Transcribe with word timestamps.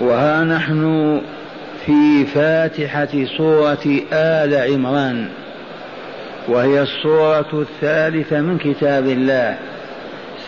وها 0.00 0.44
نحن 0.44 1.20
في 1.86 2.24
فاتحة 2.34 3.08
سورة 3.36 4.00
آل 4.12 4.72
عمران 4.72 5.28
وهي 6.48 6.82
السورة 6.82 7.48
الثالثة 7.52 8.40
من 8.40 8.58
كتاب 8.58 9.06
الله 9.06 9.56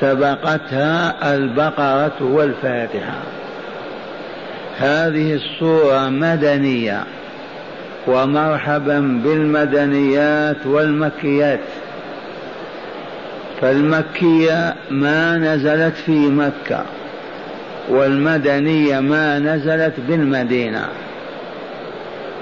سبقتها 0.00 1.34
البقرة 1.34 2.16
والفاتحة. 2.20 3.18
هذه 4.78 5.34
السورة 5.34 6.08
مدنية 6.08 7.04
ومرحبا 8.06 9.00
بالمدنيات 9.24 10.66
والمكيات. 10.66 11.60
فالمكية 13.60 14.74
ما 14.90 15.38
نزلت 15.38 15.94
في 15.94 16.28
مكة. 16.28 16.84
والمدنية 17.92 19.00
ما 19.00 19.38
نزلت 19.38 19.94
بالمدينة. 20.08 20.88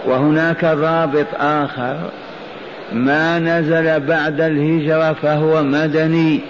وهناك 0.06 0.64
ضابط 0.64 1.26
آخر. 1.40 1.96
ما 2.92 3.38
نزل 3.38 4.00
بعد 4.00 4.40
الهجرة 4.40 5.12
فهو 5.12 5.62
مدني. 5.62 6.40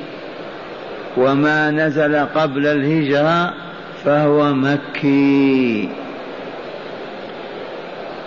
وما 1.17 1.71
نزل 1.71 2.17
قبل 2.17 2.67
الهجرة 2.67 3.53
فهو 4.05 4.53
مكي. 4.55 5.89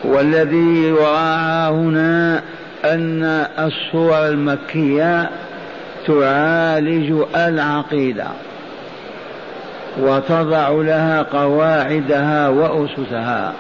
والذي 0.04 0.88
يراعى 0.88 1.72
هنا 1.72 2.42
أن 2.86 3.24
الصور 3.60 4.28
المكية 4.28 5.30
تعالج 6.08 7.24
العقيدة. 7.36 8.28
وتضع 10.00 10.70
لها 10.70 11.22
قواعدها 11.22 12.50
وأسسها. 12.50 13.54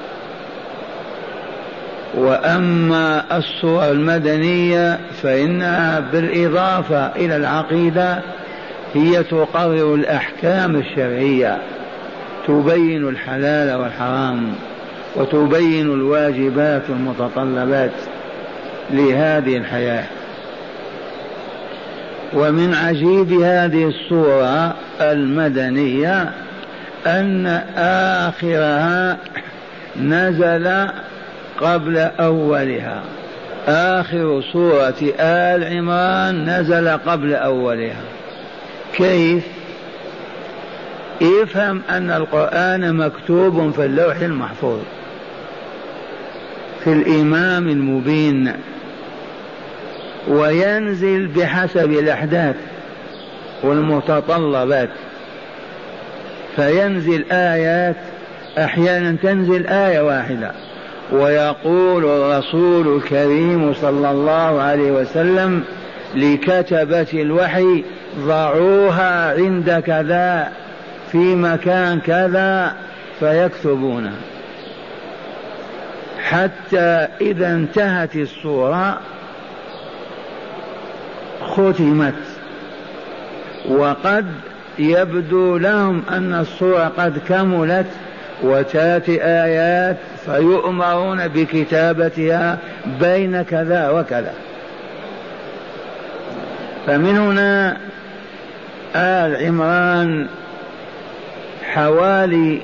وأما 2.17 3.37
الصور 3.37 3.91
المدنية 3.91 4.99
فإنها 5.23 5.99
بالإضافة 5.99 7.07
إلى 7.15 7.35
العقيدة 7.35 8.19
هي 8.93 9.23
تقرر 9.23 9.95
الأحكام 9.95 10.75
الشرعية 10.75 11.57
تبين 12.47 13.07
الحلال 13.07 13.75
والحرام 13.81 14.53
وتبين 15.15 15.93
الواجبات 15.93 16.81
والمتطلبات 16.89 17.91
لهذه 18.91 19.57
الحياة. 19.57 20.03
ومن 22.33 22.73
عجيب 22.73 23.33
هذه 23.41 23.87
الصورة 23.87 24.75
المدنية 25.01 26.29
أن 27.07 27.47
آخرها 28.27 29.17
نزل 30.01 30.87
قبل 31.61 31.97
أولها. 31.97 33.03
آخر 33.67 34.43
سورة 34.53 35.13
آل 35.19 35.77
عمران 35.77 36.49
نزل 36.49 36.89
قبل 36.89 37.33
أولها. 37.33 38.01
كيف؟ 38.97 39.43
افهم 41.21 41.81
أن 41.89 42.11
القرآن 42.11 42.95
مكتوب 42.95 43.71
في 43.71 43.85
اللوح 43.85 44.15
المحفوظ 44.15 44.79
في 46.83 46.93
الإمام 46.93 47.69
المبين. 47.69 48.53
وينزل 50.27 51.27
بحسب 51.27 51.91
الأحداث 51.91 52.55
والمتطلبات. 53.63 54.89
فينزل 56.55 57.25
آيات 57.31 57.95
أحيانا 58.57 59.17
تنزل 59.23 59.67
آية 59.67 60.01
واحدة. 60.01 60.51
ويقول 61.11 62.05
الرسول 62.05 62.97
الكريم 62.97 63.73
صلى 63.73 64.11
الله 64.11 64.61
عليه 64.61 64.91
وسلم 64.91 65.63
لكتبة 66.15 67.07
الوحي 67.13 67.83
ضعوها 68.19 69.33
عند 69.33 69.83
كذا 69.85 70.51
في 71.11 71.35
مكان 71.35 71.99
كذا 71.99 72.73
فيكتبونها 73.19 74.15
حتى 76.23 77.07
إذا 77.21 77.53
انتهت 77.53 78.15
الصورة 78.15 78.99
ختمت 81.53 82.13
وقد 83.69 84.25
يبدو 84.79 85.57
لهم 85.57 86.03
أن 86.09 86.33
الصورة 86.33 86.91
قد 86.97 87.17
كملت 87.29 87.85
وتأتي 88.43 89.23
آيات 89.23 89.97
فيؤمرون 90.25 91.27
بكتابتها 91.27 92.57
بين 92.99 93.41
كذا 93.41 93.89
وكذا. 93.89 94.33
فمن 96.87 97.17
هنا 97.17 97.77
آل 98.95 99.45
عمران 99.45 100.27
حوالي 101.63 102.61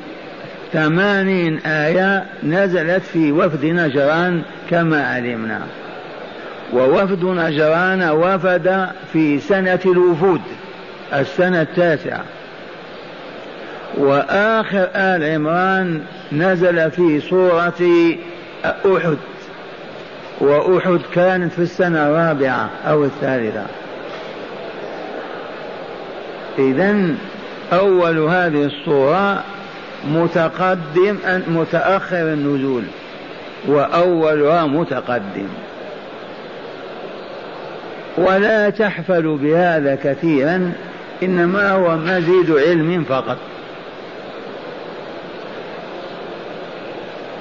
ثمانين 0.73 1.59
آية 1.65 2.25
نزلت 2.43 3.03
في 3.03 3.31
وفد 3.31 3.65
نجران 3.65 4.41
كما 4.69 5.07
علمنا. 5.07 5.61
ووفد 6.73 7.23
نجران 7.23 8.09
وفد 8.09 8.87
في 9.13 9.39
سنة 9.39 9.79
الوفود 9.85 10.41
السنة 11.13 11.61
التاسعة. 11.61 12.23
وآخر 13.97 14.87
آل 14.95 15.23
عمران 15.23 16.01
نزل 16.31 16.91
في 16.91 17.19
سورة 17.21 17.73
أحد 18.65 19.17
وأحد 20.41 20.99
كانت 21.13 21.53
في 21.53 21.59
السنة 21.59 22.07
الرابعة 22.07 22.69
أو 22.87 23.03
الثالثة. 23.03 23.65
إذا 26.59 27.15
أول 27.73 28.19
هذه 28.19 28.65
الصورة 28.65 29.43
متقدم 30.07 31.17
متأخر 31.47 32.33
النزول 32.33 32.83
وأولها 33.67 34.65
متقدم. 34.65 35.47
ولا 38.19 38.69
تحفل 38.69 39.37
بهذا 39.41 39.95
كثيرا 39.95 40.71
إنما 41.23 41.71
هو 41.71 41.97
مزيد 41.97 42.51
علم 42.51 43.03
فقط. 43.09 43.37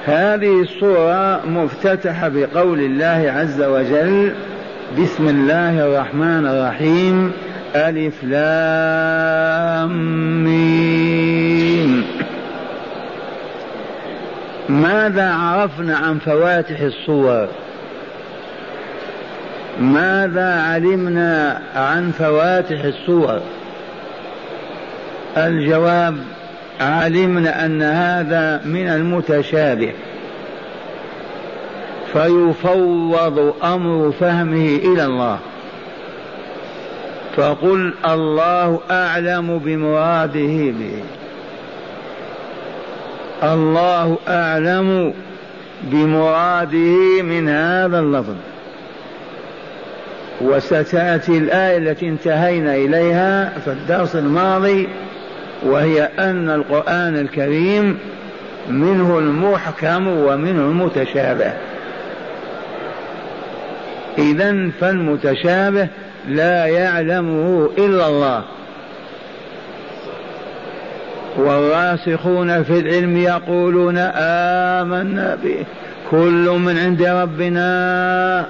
هذه 0.06 0.62
الصورة 0.62 1.46
مفتتحة 1.46 2.28
بقول 2.28 2.78
الله 2.78 3.32
عز 3.36 3.62
وجل 3.62 4.32
بسم 4.98 5.28
الله 5.28 5.86
الرحمن 5.86 6.46
الرحيم 6.46 7.32
ألف 7.76 8.24
لام 8.24 9.48
ماذا 14.68 15.32
عرفنا 15.32 15.96
عن 15.96 16.18
فواتح 16.18 16.80
الصور؟ 16.80 17.48
ماذا 19.80 20.62
علمنا 20.62 21.62
عن 21.76 22.10
فواتح 22.10 22.84
الصور؟ 22.84 23.40
الجواب 25.36 26.16
علمنا 26.80 27.64
أن 27.64 27.82
هذا 27.82 28.60
من 28.64 28.88
المتشابه. 28.88 29.92
فيفوض 32.12 33.54
أمر 33.64 34.12
فهمه 34.20 34.78
إلى 34.84 35.04
الله. 35.04 35.38
فقل 37.36 37.94
الله 38.04 38.80
أعلم 38.90 39.58
بمراده 39.58 40.72
به. 40.78 41.02
الله 43.42 44.18
أعلم 44.28 45.14
بمراده 45.82 47.22
من 47.22 47.48
هذا 47.48 48.00
اللفظ. 48.00 48.34
وستأتي 50.40 51.38
الآية 51.38 51.78
التي 51.78 52.08
انتهينا 52.08 52.74
إليها 52.74 53.52
في 53.64 53.70
الدرس 53.70 54.16
الماضي 54.16 54.88
وهي 55.62 56.08
أن 56.18 56.50
القرآن 56.50 57.16
الكريم 57.16 57.98
منه 58.68 59.18
المحكم 59.18 60.08
ومنه 60.08 60.60
المتشابه. 60.60 61.52
اذا 64.18 64.70
فالمتشابه 64.80 65.88
لا 66.28 66.66
يعلمه 66.66 67.70
إلا 67.78 68.08
الله. 68.08 68.44
والراسخون 71.36 72.62
في 72.62 72.78
العلم 72.78 73.16
يقولون 73.16 73.98
آمنا 73.98 75.38
به 75.44 75.64
كل 76.10 76.58
من 76.58 76.78
عند 76.78 77.02
ربنا. 77.02 78.46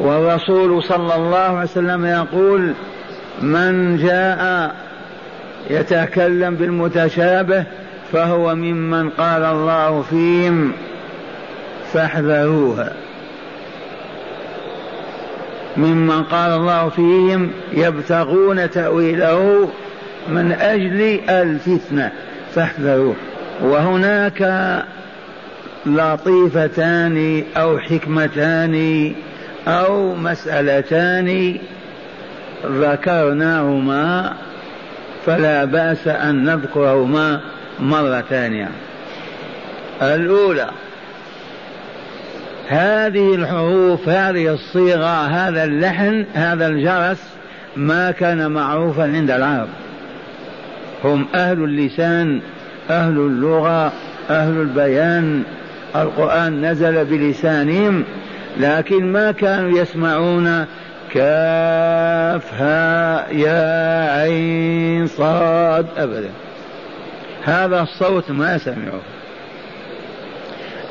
والرسول 0.00 0.82
صلى 0.82 1.14
الله 1.14 1.38
عليه 1.38 1.70
وسلم 1.70 2.06
يقول 2.06 2.72
من 3.42 3.96
جاء 3.96 4.74
يتكلم 5.70 6.54
بالمتشابه 6.54 7.64
فهو 8.12 8.54
ممن 8.54 9.10
قال 9.10 9.42
الله 9.42 10.02
فيهم 10.02 10.72
فاحذروها 11.92 12.92
ممن 15.76 16.22
قال 16.22 16.50
الله 16.50 16.88
فيهم 16.88 17.50
يبتغون 17.72 18.70
تأويله 18.70 19.68
من 20.28 20.52
أجل 20.52 21.20
الفتنة 21.28 22.12
فاحذروه. 22.54 23.14
وهناك 23.62 24.42
لطيفتان 25.86 27.44
أو 27.56 27.78
حكمتان 27.78 29.12
أو 29.70 30.14
مسألتان 30.14 31.58
ذكرناهما 32.66 34.32
فلا 35.26 35.64
بأس 35.64 36.08
أن 36.08 36.44
نذكرهما 36.44 37.40
مرة 37.80 38.20
ثانية 38.20 38.68
الأولى 40.02 40.70
هذه 42.68 43.34
الحروف 43.34 44.08
هذه 44.08 44.54
الصيغة 44.54 45.26
هذا 45.26 45.64
اللحن 45.64 46.24
هذا 46.34 46.66
الجرس 46.66 47.22
ما 47.76 48.10
كان 48.10 48.50
معروفا 48.50 49.02
عند 49.02 49.30
العرب. 49.30 49.68
هم 51.04 51.26
أهل 51.34 51.64
اللسان 51.64 52.40
أهل 52.90 53.16
اللغة 53.16 53.92
أهل 54.30 54.60
البيان. 54.60 55.42
القرآن 55.96 56.70
نزل 56.70 57.04
بلسانهم 57.04 58.04
لكن 58.58 59.12
ما 59.12 59.32
كانوا 59.32 59.78
يسمعون 59.78 60.66
كاف 61.14 62.54
ها 62.54 63.30
يا 63.30 64.10
عين 64.20 65.06
صاد 65.06 65.86
أبدا. 65.96 66.30
هذا 67.44 67.80
الصوت 67.80 68.30
ما 68.30 68.58
سمعوه. 68.58 69.02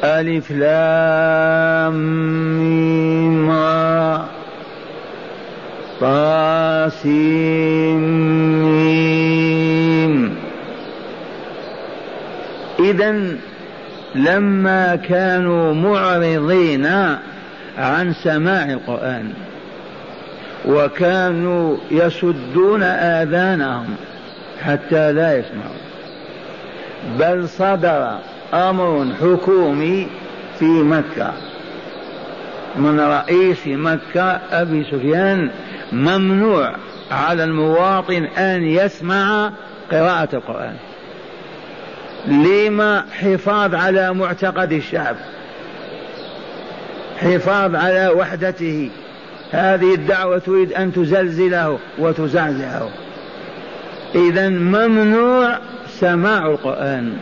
ألف 0.03 0.51
لام 0.51 1.89
را 3.49 4.25
طاسيم 6.01 7.49
إذا 12.79 13.15
لما 14.15 14.95
كانوا 14.95 15.73
معرضين 15.73 16.85
عن 17.79 18.13
سماع 18.13 18.65
القرآن 18.65 19.33
وكانوا 20.65 21.77
يسدون 21.91 22.83
آذانهم 22.83 23.95
حتى 24.61 25.11
لا 25.11 25.37
يسمعوا. 25.37 25.79
بل 27.19 27.49
صدر 27.49 28.17
أمر 28.53 29.07
حكومي 29.21 30.07
في 30.59 30.65
مكة 30.65 31.33
من 32.75 32.99
رئيس 32.99 33.67
مكة 33.67 34.39
أبي 34.51 34.83
سفيان 34.83 35.49
ممنوع 35.91 36.75
على 37.11 37.43
المواطن 37.43 38.25
أن 38.25 38.63
يسمع 38.63 39.51
قراءة 39.91 40.29
القرآن. 40.35 40.75
لما 42.27 43.05
حفاظ 43.11 43.75
على 43.75 44.13
معتقد 44.13 44.71
الشعب؟ 44.71 45.15
حفاظ 47.19 47.75
على 47.75 48.07
وحدته. 48.07 48.89
هذه 49.51 49.93
الدعوة 49.93 50.37
تريد 50.37 50.73
أن 50.73 50.93
تزلزله 50.93 51.79
وتزعزعه. 51.97 52.89
إذا 54.15 54.49
ممنوع 54.49 55.57
سماع 55.87 56.47
القرآن. 56.47 57.13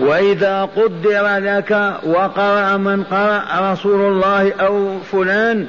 وإذا 0.00 0.68
قدر 0.76 1.36
لك 1.38 1.94
وقرأ 2.04 2.76
من 2.76 3.02
قرأ 3.02 3.72
رسول 3.72 4.12
الله 4.12 4.52
أو 4.52 4.98
فلان 5.12 5.66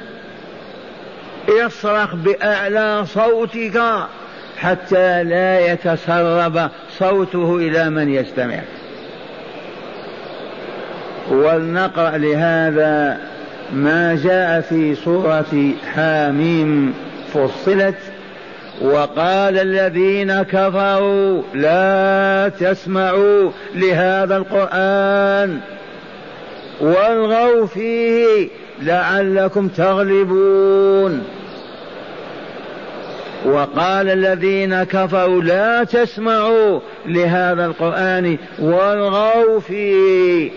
اصرخ 1.48 2.14
بأعلى 2.14 3.04
صوتك 3.06 3.82
حتى 4.58 5.24
لا 5.24 5.72
يتسرب 5.72 6.70
صوته 6.98 7.56
إلى 7.56 7.90
من 7.90 8.08
يستمع. 8.08 8.58
ولنقرأ 11.30 12.18
لهذا 12.18 13.18
ما 13.72 14.18
جاء 14.24 14.60
في 14.60 14.94
سورة 14.94 15.70
حاميم. 15.94 16.94
فصلت 17.34 17.98
وقال 18.80 19.58
الذين 19.58 20.42
كفروا 20.42 21.42
لا 21.54 22.48
تسمعوا 22.48 23.50
لهذا 23.74 24.36
القرآن 24.36 25.60
والغوا 26.80 27.66
فيه 27.66 28.48
لعلكم 28.82 29.68
تغلبون. 29.68 31.24
وقال 33.44 34.08
الذين 34.08 34.82
كفروا 34.82 35.42
لا 35.42 35.84
تسمعوا 35.84 36.80
لهذا 37.06 37.66
القرآن 37.66 38.38
والغوا 38.58 39.60
فيه. 39.60 40.50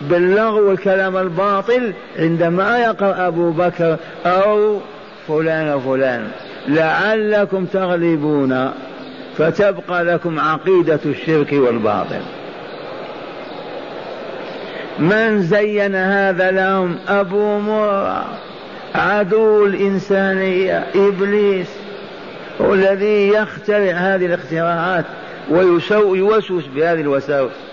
باللغو 0.00 0.68
والكلام 0.68 1.16
الباطل 1.16 1.92
عندما 2.18 2.78
يقرأ 2.78 3.26
أبو 3.26 3.50
بكر 3.50 3.96
أو 4.26 4.78
فلان 5.28 5.74
وفلان 5.74 6.28
لعلكم 6.68 7.64
تغلبون 7.64 8.70
فتبقى 9.38 10.04
لكم 10.04 10.40
عقيدة 10.40 11.00
الشرك 11.06 11.52
والباطل. 11.52 12.20
من 14.98 15.42
زين 15.42 15.94
هذا 15.94 16.50
لهم 16.50 16.96
أبو 17.08 17.58
مرة 17.58 18.24
عدو 18.94 19.66
الإنسانية 19.66 20.86
إبليس 20.94 21.68
هو 22.60 22.74
الذي 22.74 23.28
يخترع 23.28 23.92
هذه 23.92 24.26
الاختراعات 24.26 25.04
ويوسوس 25.50 26.64
بهذه 26.66 27.00
الوساوس. 27.00 27.69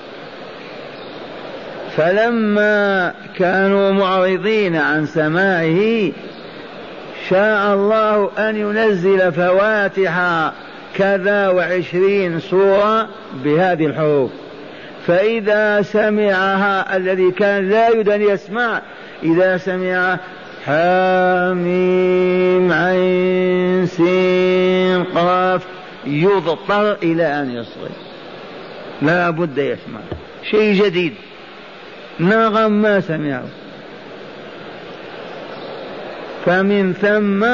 فلما 1.98 3.14
كانوا 3.38 3.92
معرضين 3.92 4.76
عن 4.76 5.06
سماعه 5.06 6.12
شاء 7.30 7.74
الله 7.74 8.30
أن 8.38 8.56
ينزل 8.56 9.32
فواتح 9.32 10.52
كذا 10.96 11.50
وعشرين 11.50 12.40
سورة 12.40 13.08
بهذه 13.44 13.86
الحروف. 13.86 14.32
فإذا 15.08 15.82
سمعها 15.82 16.98
الذي 16.98 17.32
كان 17.32 17.70
لا 17.70 17.89
يريد 17.89 18.10
أن 18.10 18.22
يسمع 18.22 18.82
إذا 19.24 19.58
سمع 19.58 20.20
حاميم 20.66 21.51
عين 22.72 23.86
سين 23.86 25.04
قاف 25.04 25.63
يضطر 26.06 26.94
إلى 27.04 27.42
أن 27.42 27.51
يصغي 27.51 27.89
لا 29.01 29.30
بد 29.30 29.58
يسمع. 29.58 30.00
شيء 30.51 30.86
جديد. 30.86 31.13
نغم 32.19 32.71
ما 32.71 33.00
سمعه. 33.00 33.43
فمن 36.45 36.93
ثم 36.93 37.45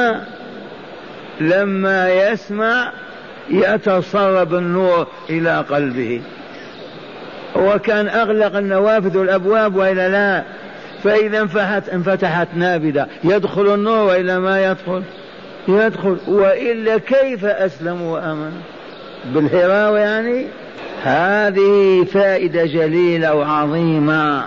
لما 1.40 2.10
يسمع 2.10 2.92
يتصرب 3.50 4.54
النور 4.54 5.06
إلى 5.30 5.64
قلبه. 5.70 6.20
وكان 7.56 8.08
أغلق 8.08 8.56
النوافذ 8.56 9.18
والأبواب 9.18 9.76
وإلا 9.76 10.08
لا. 10.08 10.42
فإذا 11.04 11.40
انفتحت 11.40 11.88
انفتحت 11.88 12.48
نافذة 12.54 13.06
يدخل 13.24 13.74
النور 13.74 14.06
وإلا 14.06 14.38
ما 14.38 14.70
يدخل؟ 14.70 15.02
يدخل. 15.68 16.18
وإلا 16.26 16.98
كيف 16.98 17.44
أسلم 17.44 18.02
وآمن؟ 18.02 18.52
بالهراوة 19.24 19.98
يعني؟ 19.98 20.46
هذه 21.02 22.04
فائدة 22.04 22.64
جليلة 22.64 23.34
وعظيمة 23.34 24.44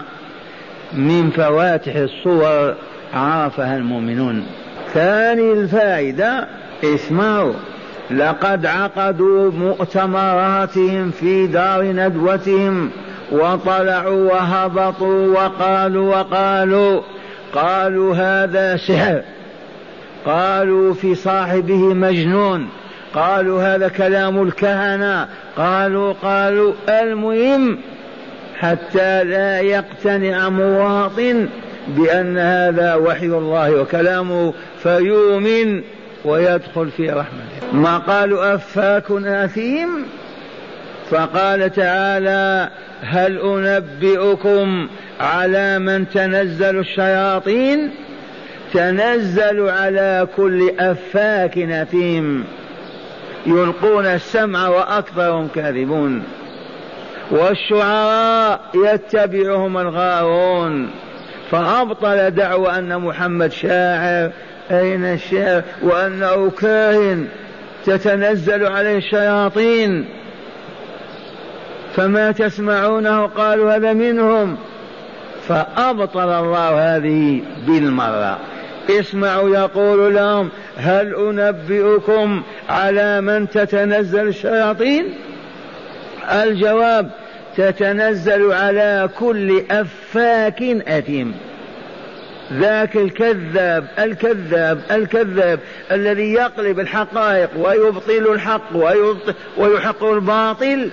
من 0.93 1.29
فواتح 1.29 1.95
الصور 1.95 2.75
عرفها 3.13 3.77
المؤمنون. 3.77 4.45
ثاني 4.93 5.51
الفائدة 5.51 6.47
اسمعوا 6.83 7.53
لقد 8.11 8.65
عقدوا 8.65 9.51
مؤتمراتهم 9.51 11.11
في 11.11 11.47
دار 11.47 11.83
ندوتهم 11.83 12.89
وطلعوا 13.31 14.31
وهبطوا 14.33 15.27
وقالوا 15.27 16.15
وقالوا 16.15 17.01
قالوا 17.53 18.15
هذا 18.15 18.77
سحر 18.77 19.21
قالوا 20.25 20.93
في 20.93 21.15
صاحبه 21.15 21.93
مجنون. 21.93 22.67
قالوا 23.13 23.75
هذا 23.75 23.87
كلام 23.87 24.43
الكهنة. 24.43 25.27
قالوا 25.57 26.13
قالوا 26.13 26.73
المهم 26.89 27.77
حتى 28.59 29.23
لا 29.23 29.59
يقتنع 29.59 30.49
مواطن 30.49 31.47
بأن 31.87 32.37
هذا 32.37 32.95
وحي 32.95 33.25
الله 33.25 33.81
وكلامه 33.81 34.53
فيؤمن 34.83 35.81
ويدخل 36.25 36.89
في 36.97 37.09
رحمته. 37.09 37.73
ما 37.73 37.97
قالوا 37.97 38.55
أفاك 38.55 39.11
أثيم؟ 39.11 39.89
فقال 41.09 41.73
تعالى 41.73 42.69
هل 43.01 43.37
أنبئكم 43.37 44.87
على 45.19 45.79
من 45.79 46.09
تنزل 46.09 46.79
الشياطين؟ 46.79 47.91
تنزل 48.73 49.69
على 49.69 50.27
كل 50.37 50.71
أفاك 50.79 51.57
أثيم. 51.57 52.45
يلقون 53.47 54.05
السمع 54.05 54.67
وأكثرهم 54.67 55.47
كاذبون 55.55 56.23
والشعراء 57.31 58.59
يتبعهم 58.75 59.77
الغاوون 59.77 60.89
فأبطل 61.51 62.31
دعوى 62.31 62.69
أن 62.69 63.01
محمد 63.01 63.51
شاعر 63.51 64.31
أين 64.71 65.05
الشعر؟ 65.05 65.61
وأنه 65.81 66.49
كاهن 66.49 67.27
تتنزل 67.85 68.65
عليه 68.65 68.97
الشياطين. 68.97 70.05
فما 71.95 72.31
تسمعونه 72.31 73.25
قالوا 73.25 73.75
هذا 73.75 73.93
منهم. 73.93 74.57
فأبطل 75.47 76.29
الله 76.29 76.95
هذه 76.95 77.41
بالمرة. 77.67 78.37
اسمعوا 78.89 79.49
يقول 79.49 80.15
لهم 80.15 80.49
هل 80.77 81.15
أنبئكم 81.15 82.41
على 82.69 83.21
من 83.21 83.49
تتنزل 83.49 84.27
الشياطين؟ 84.27 85.13
الجواب 86.31 87.09
تتنزل 87.57 88.51
على 88.51 89.09
كل 89.19 89.63
أفاك 89.71 90.61
أثيم. 90.87 91.33
ذاك 92.53 92.97
الكذاب 92.97 93.87
الكذاب 93.99 94.81
الكذاب 94.91 95.59
الذي 95.91 96.33
يقلب 96.33 96.79
الحقائق 96.79 97.49
ويبطل 97.57 98.33
الحق 98.33 98.75
ويحق 99.57 100.03
الباطل. 100.03 100.89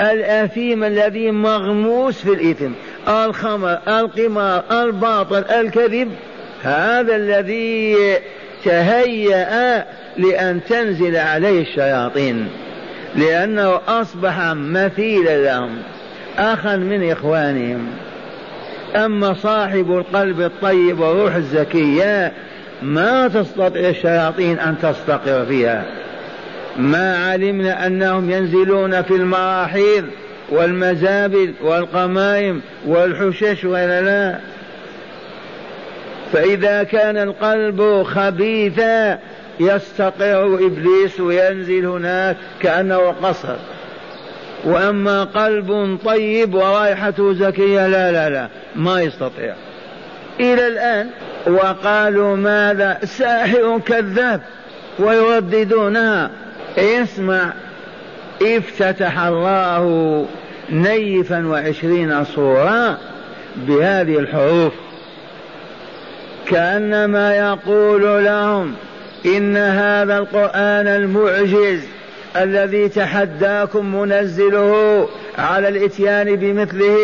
الأثيم 0.00 0.84
الذي 0.84 1.30
مغموس 1.30 2.22
في 2.22 2.32
الإثم 2.32 2.70
الخمر 3.08 3.78
القمار 3.88 4.64
الباطل 4.70 5.44
الكذب. 5.44 6.12
هذا 6.62 7.16
الذي 7.16 7.96
تهيأ 8.64 9.84
لأن 10.16 10.60
تنزل 10.68 11.16
عليه 11.16 11.62
الشياطين 11.62 12.48
لأنه 13.16 13.80
أصبح 13.88 14.52
مثيلا 14.54 15.44
لهم 15.44 15.70
أخا 16.38 16.76
من 16.76 17.10
إخوانهم. 17.10 17.86
أما 18.96 19.34
صاحب 19.34 19.92
القلب 19.92 20.40
الطيب 20.40 21.00
والروح 21.00 21.34
الزكية 21.34 22.32
ما 22.82 23.28
تستطيع 23.28 23.88
الشياطين 23.88 24.58
أن 24.58 24.74
تستقر 24.82 25.46
فيها. 25.46 25.84
ما 26.76 27.16
علمنا 27.30 27.86
أنهم 27.86 28.30
ينزلون 28.30 29.02
في 29.02 29.14
المراحيض 29.14 30.04
والمزابل 30.50 31.54
والقمائم 31.62 32.60
والحشش 32.86 33.64
ولا 33.64 34.00
لا 34.00 34.38
فإذا 36.32 36.82
كان 36.82 37.16
القلب 37.16 38.02
خبيثا 38.02 39.18
يستقر 39.60 40.54
إبليس 40.54 41.20
وينزل 41.20 41.86
هناك 41.86 42.36
كأنه 42.60 43.14
قصر. 43.22 43.56
وأما 44.64 45.24
قلب 45.24 45.98
طيب 46.04 46.54
ورائحته 46.54 47.32
زكية 47.32 47.86
لا 47.86 48.12
لا 48.12 48.30
لا 48.30 48.48
ما 48.76 49.00
يستطيع. 49.00 49.54
إلى 50.40 50.66
الآن 50.68 51.10
وقالوا 51.46 52.36
ماذا؟ 52.36 52.98
ساحر 53.04 53.80
كذاب 53.86 54.40
ويرددونها. 54.98 56.30
اسمع. 56.78 57.52
افتتح 58.42 59.20
الله 59.20 60.26
نيفا 60.70 61.46
وعشرين 61.46 62.24
صورة 62.24 62.98
بهذه 63.56 64.18
الحروف. 64.18 64.72
كأنما 66.48 67.36
يقول 67.36 68.24
لهم 68.24 68.74
إن 69.26 69.56
هذا 69.56 70.18
القرآن 70.18 70.86
المعجز 70.86 71.80
الذي 72.36 72.88
تحداكم 72.88 73.94
منزله 73.96 75.08
على 75.38 75.68
الإتيان 75.68 76.36
بمثله 76.36 76.98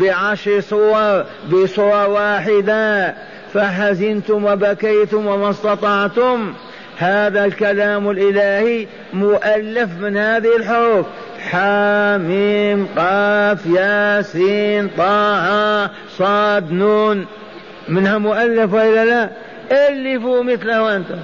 بعشر 0.00 0.60
صور 0.60 1.24
بصورة 1.50 2.08
واحدة 2.08 3.14
فحزنتم 3.54 4.44
وبكيتم 4.44 5.26
وما 5.26 5.50
استطعتم. 5.50 6.54
هذا 6.98 7.44
الكلام 7.44 8.10
الإلهي 8.10 8.86
مؤلف 9.12 9.90
من 10.00 10.16
هذه 10.16 10.56
الحروف. 10.56 11.06
حاميم 11.50 12.88
قاف 12.96 13.66
ياسين 13.66 14.88
طه 14.88 15.90
صاد 16.18 16.72
نون. 16.72 17.26
منها 17.88 18.18
مؤلف 18.18 18.72
وإلا 18.72 19.04
لا؟ 19.04 19.30
ألفوا 19.72 20.42
مثله 20.42 20.96
أنتم 20.96 21.18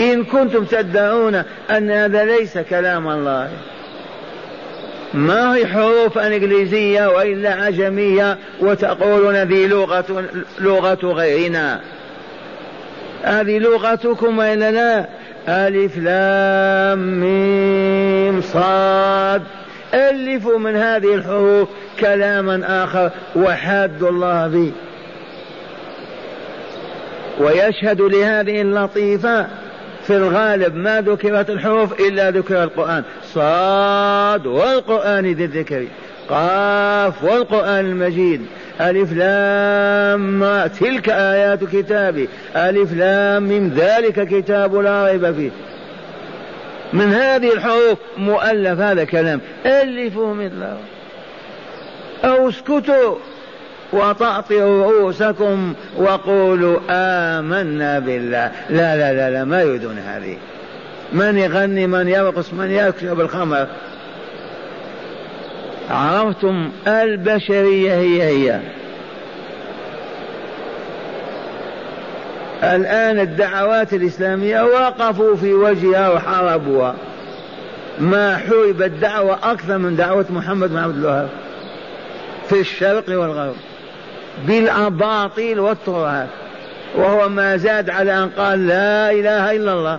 إن 0.00 0.24
كنتم 0.24 0.64
تدعون 0.64 1.42
أن 1.70 1.90
هذا 1.90 2.24
ليس 2.24 2.58
كلام 2.58 3.08
الله. 3.08 3.50
ما 5.14 5.54
هي 5.54 5.66
حروف 5.66 6.18
إنجليزية 6.18 7.06
وإلا 7.06 7.54
عجمية 7.54 8.38
وتقولون 8.60 9.42
ذي 9.42 9.66
لغه 9.66 10.24
لغة 10.60 10.98
غيرنا؟ 11.04 11.80
هذه 13.22 13.58
لغتكم 13.58 14.38
وإلا 14.38 14.70
لا؟ 14.70 15.06
ألف 15.48 15.98
لام 15.98 17.20
ميم 17.20 18.40
صاد. 18.40 19.42
ألفوا 19.94 20.58
من 20.58 20.76
هذه 20.76 21.14
الحروف 21.14 21.68
كلاما 22.00 22.84
آخر 22.84 23.10
وحادوا 23.36 24.08
الله 24.08 24.46
به 24.46 24.72
ويشهد 27.40 28.00
لهذه 28.00 28.60
اللطيفة 28.60 29.46
في 30.02 30.16
الغالب 30.16 30.76
ما 30.76 31.00
ذكرت 31.00 31.50
الحروف 31.50 32.00
إلا 32.00 32.30
ذكر 32.30 32.62
القرآن. 32.62 33.02
صاد 33.34 34.46
والقرآن 34.46 35.32
ذي 35.32 35.44
الذكر. 35.44 35.84
قاف 36.28 37.24
والقرآن 37.24 37.84
المجيد. 37.84 38.46
ألف 38.80 39.12
لام 39.12 40.66
تلك 40.66 41.08
آيات 41.08 41.64
كتابي. 41.64 42.28
ألف 42.56 42.92
لام 42.92 43.42
من 43.42 43.70
ذلك 43.70 44.28
كتاب 44.28 44.74
لا 44.74 45.06
ريب 45.06 45.34
فيه. 45.34 45.50
من 46.92 47.14
هذه 47.14 47.52
الحروف 47.52 47.98
مؤلف 48.16 48.80
هذا 48.80 49.04
كلام 49.04 49.40
ألفوا 49.66 50.34
مثله 50.34 50.76
أو 52.24 52.48
اسكتوا 52.48 53.16
وتعطوا 53.92 54.84
رؤوسكم 54.84 55.74
وقولوا 55.96 56.78
آمنا 56.90 57.98
بالله. 57.98 58.52
لا 58.70 58.96
لا 58.96 59.12
لا 59.12 59.30
لا 59.30 59.44
ما 59.44 59.62
يريدون 59.62 59.98
هذه. 59.98 60.36
من 61.12 61.38
يغني 61.38 61.86
من 61.86 62.08
يرقص 62.08 62.52
من 62.52 62.70
يكشف 62.70 63.20
الخمر. 63.20 63.66
عرفتم؟ 65.90 66.70
البشرية 66.86 67.94
هي 67.94 68.22
هي. 68.22 68.60
الآن 72.62 73.20
الدعوات 73.20 73.92
الإسلامية 73.92 74.62
وقفوا 74.62 75.36
في 75.36 75.54
وجهها 75.54 76.08
وحاربوها. 76.08 76.94
ما 77.98 78.36
حرب 78.36 78.82
الدعوة 78.82 79.38
أكثر 79.42 79.78
من 79.78 79.96
دعوة 79.96 80.26
محمد 80.30 80.70
بن 80.70 80.78
عبد 80.78 80.96
الوهاب 80.96 81.28
في 82.48 82.60
الشرق 82.60 83.04
والغرب 83.08 83.54
بالأباطيل 84.46 85.60
والترهات 85.60 86.28
وهو 86.96 87.28
ما 87.28 87.56
زاد 87.56 87.90
على 87.90 88.12
أن 88.12 88.28
قال 88.28 88.66
لا 88.66 89.10
إله 89.10 89.56
إلا 89.56 89.72
الله. 89.72 89.98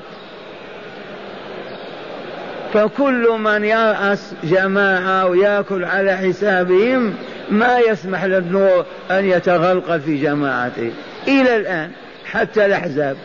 فكل 2.74 3.30
من 3.40 3.66
يرأس 3.66 4.34
جماعة 4.44 5.26
ويأكل 5.26 5.84
على 5.84 6.18
حسابهم 6.18 7.14
ما 7.50 7.80
يسمح 7.80 8.24
للنور 8.26 8.86
أن 9.12 9.26
يتغلغل 9.26 10.02
في 10.02 10.18
جماعته. 10.18 10.92
إلى 11.28 11.56
الآن 11.56 11.92
حتى 12.32 12.66
الأحزاب. 12.66 13.18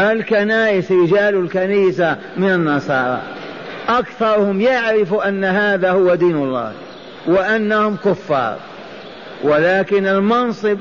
الكنائس 0.00 0.92
رجال 0.92 1.34
الكنيسة 1.34 2.16
من 2.36 2.48
النصارى. 2.48 3.20
أكثرهم 3.88 4.60
يعرف 4.60 5.14
أن 5.14 5.44
هذا 5.44 5.90
هو 5.90 6.14
دين 6.14 6.36
الله 6.36 6.72
وأنهم 7.26 7.96
كفار. 8.04 8.58
ولكن 9.42 10.06
المنصب 10.06 10.78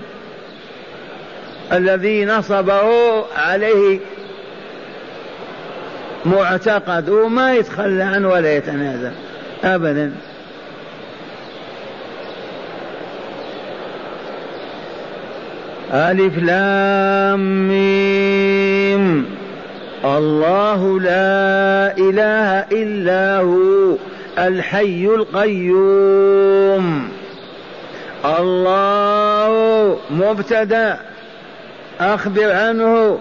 الذي 1.72 2.26
نصبه 2.26 3.24
عليه 3.36 4.00
معتقد 6.26 7.10
وما 7.10 7.54
يتخلى 7.56 8.04
عنه 8.04 8.30
ولا 8.30 8.56
يتنازل 8.56 9.12
أبدا. 9.64 10.12
ألف 15.94 16.38
لام 16.38 17.68
ميم. 17.68 19.26
الله 20.06 21.00
لا 21.00 21.98
إله 21.98 22.66
إلا 22.72 23.38
هو 23.38 23.96
الحي 24.38 25.06
القيوم. 25.06 27.10
الله 28.26 29.98
مبتدأ. 30.12 30.98
أخبر 32.00 32.52
عنه. 32.52 33.20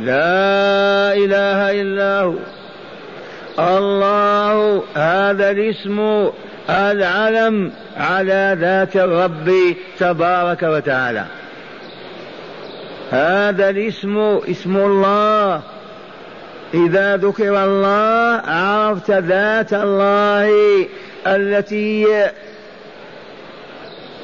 لا 0.00 1.14
إله 1.14 1.80
إلا 1.80 2.20
هو. 2.20 2.34
الله 3.58 4.82
هذا 4.94 5.50
الاسم 5.50 6.28
العلم 6.70 7.72
على 7.96 8.56
ذات 8.60 8.96
الرب 8.96 9.52
تبارك 9.98 10.62
وتعالى. 10.62 11.24
هذا 13.12 13.70
الاسم 13.70 14.18
اسم 14.50 14.76
الله. 14.76 15.60
إذا 16.74 17.16
ذكر 17.16 17.64
الله 17.64 18.42
عرفت 18.46 19.10
ذات 19.10 19.72
الله 19.72 20.48
التي 21.26 22.06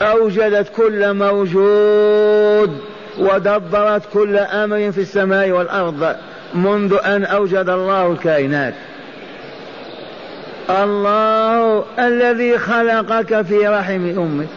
أوجدت 0.03 0.69
كل 0.77 1.15
موجود 1.15 2.81
ودبرت 3.19 4.03
كل 4.13 4.37
أمر 4.37 4.93
في 4.93 5.01
السماء 5.01 5.51
والأرض 5.51 6.17
منذ 6.55 6.97
أن 7.05 7.25
أوجد 7.25 7.69
الله 7.69 8.13
الكائنات. 8.13 8.75
الله 10.71 11.85
الذي 11.99 12.59
خلقك 12.59 13.43
في 13.43 13.69
رحم 13.69 14.19
أمك. 14.19 14.49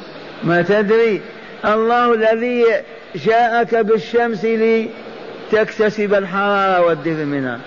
ما 0.43 0.61
تدري؟ 0.61 1.21
الله 1.65 2.13
الذي 2.13 2.65
جاءك 3.15 3.75
بالشمس 3.75 4.45
لتكتسب 4.45 6.13
الحرارة 6.13 6.81
والدفء 6.81 7.23
منها. 7.23 7.59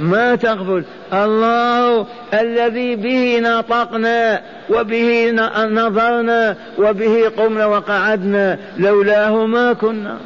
ما 0.00 0.34
تغفل 0.34 0.84
الله 1.12 2.06
الذي 2.34 2.96
به 2.96 3.40
نطقنا 3.40 4.40
وبه 4.70 5.30
نظرنا 5.70 6.56
وبه 6.78 7.28
قمنا 7.36 7.66
وقعدنا 7.66 8.58
لولاه 8.78 9.46
ما 9.46 9.72
كنا. 9.72 10.18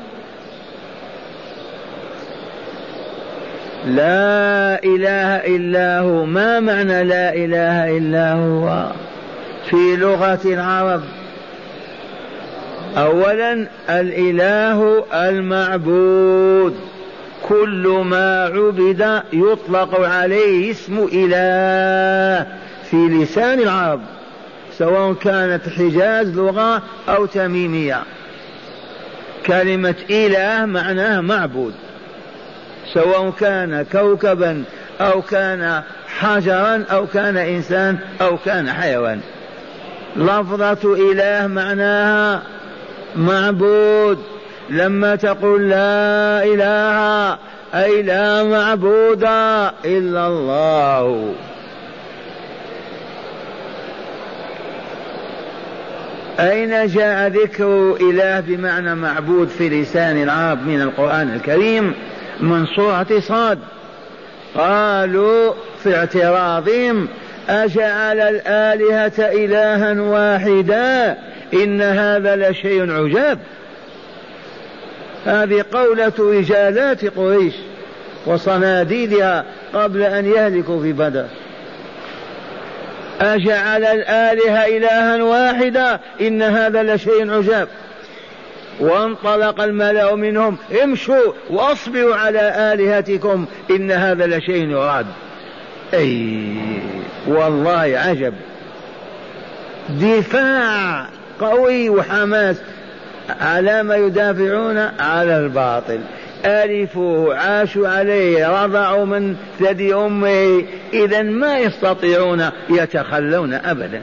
لا 3.87 4.85
إله 4.85 5.37
إلا 5.57 5.99
هو. 5.99 6.25
ما 6.25 6.61
معنى 6.61 7.05
لا 7.05 7.35
إله 7.35 7.97
إلا 7.97 8.33
هو؟ 8.33 8.87
في 9.71 9.97
لغة 9.97 10.41
العرب 10.45 11.03
اولا 12.97 13.67
الإله 13.91 15.05
المعبود. 15.15 16.77
كل 17.49 18.03
ما 18.05 18.45
عبد 18.45 19.23
يطلق 19.33 20.01
عليه 20.01 20.71
اسم 20.71 21.09
إله 21.13 22.47
في 22.91 22.97
لسان 22.97 23.61
العرب 23.61 24.01
سواء 24.79 25.13
كانت 25.13 25.69
حجاز 25.69 26.37
لغة 26.37 26.83
أو 27.09 27.27
تميمية. 27.27 28.03
كلمة 29.47 29.95
إله 30.11 30.67
معناها 30.67 31.21
معبود 31.21 31.75
سواء 32.95 33.31
كان 33.31 33.87
كوكبا 33.93 34.65
أو 35.01 35.23
كان 35.23 35.83
حجرا 36.19 36.85
أو 36.91 37.07
كان 37.07 37.37
إنسان 37.37 37.99
أو 38.21 38.37
كان 38.37 38.71
حيوان. 38.71 39.21
لفظة 40.17 40.95
إله 41.13 41.47
معناها 41.47 42.43
معبود. 43.17 44.19
لما 44.71 45.17
تقول 45.17 45.69
لا 45.71 46.45
إله 46.45 47.39
أي 47.75 48.03
لا 48.03 48.43
معبود 48.43 49.25
إلا 49.85 50.27
الله. 50.27 51.35
أين 56.41 56.87
جاء 56.87 57.29
ذكر 57.29 57.97
إله 58.01 58.41
بمعنى 58.41 58.95
معبود 58.95 59.49
في 59.49 59.69
لسان 59.69 60.23
العرب 60.23 60.67
من 60.67 60.83
القرآن 60.83 61.35
الكريم؟ 61.35 61.95
من 62.41 62.67
سورة 62.67 63.21
صاد. 63.21 63.59
قالوا 64.55 65.53
في 65.83 65.97
اعتراضهم 65.97 67.09
أجعل 67.49 68.21
الآلهة 68.21 69.13
إلها 69.19 70.01
واحدا؟ 70.01 71.17
إن 71.55 71.83
هذا 71.83 72.37
لشيء 72.37 72.91
عجاب. 72.91 73.39
هذه 75.27 75.65
قولة 75.73 76.13
رجالات 76.19 77.05
قريش 77.05 77.55
وصناديدها 78.27 79.45
قبل 79.75 80.03
أن 80.03 80.27
يهلكوا 80.27 80.83
في 80.83 80.93
بدر. 80.93 81.27
أجعل 83.21 83.85
الآلهة 83.85 84.67
إلها 84.67 85.23
واحدا 85.23 86.01
إن 86.21 86.43
هذا 86.43 86.83
لشيء 86.83 87.31
عجاب. 87.31 87.69
وانطلق 88.81 89.61
الملأ 89.61 90.15
منهم 90.15 90.57
امشوا 90.85 91.33
واصبروا 91.51 92.17
على 92.17 92.73
آلهتكم 92.73 93.47
إن 93.71 93.91
هذا 93.91 94.27
لشيء 94.27 94.69
يراد. 94.69 95.07
أي 95.95 96.57
والله 97.27 97.99
عجب. 97.99 98.35
دفاع 99.89 101.07
قوي 101.45 101.91
وحماس. 101.91 102.57
على 103.41 103.83
ما 103.83 103.97
يدافعون 103.97 104.79
على 105.01 105.39
الباطل. 105.39 106.01
ألفوه 106.45 107.37
عاشوا 107.37 107.89
عليه 107.89 108.65
رضعوا 108.65 109.05
من 109.05 109.37
ثدي 109.61 109.95
أمه. 109.95 110.65
إذا 110.93 111.23
ما 111.23 111.59
يستطيعون 111.59 112.51
يتخلون 112.71 113.55
أبدا. 113.55 114.01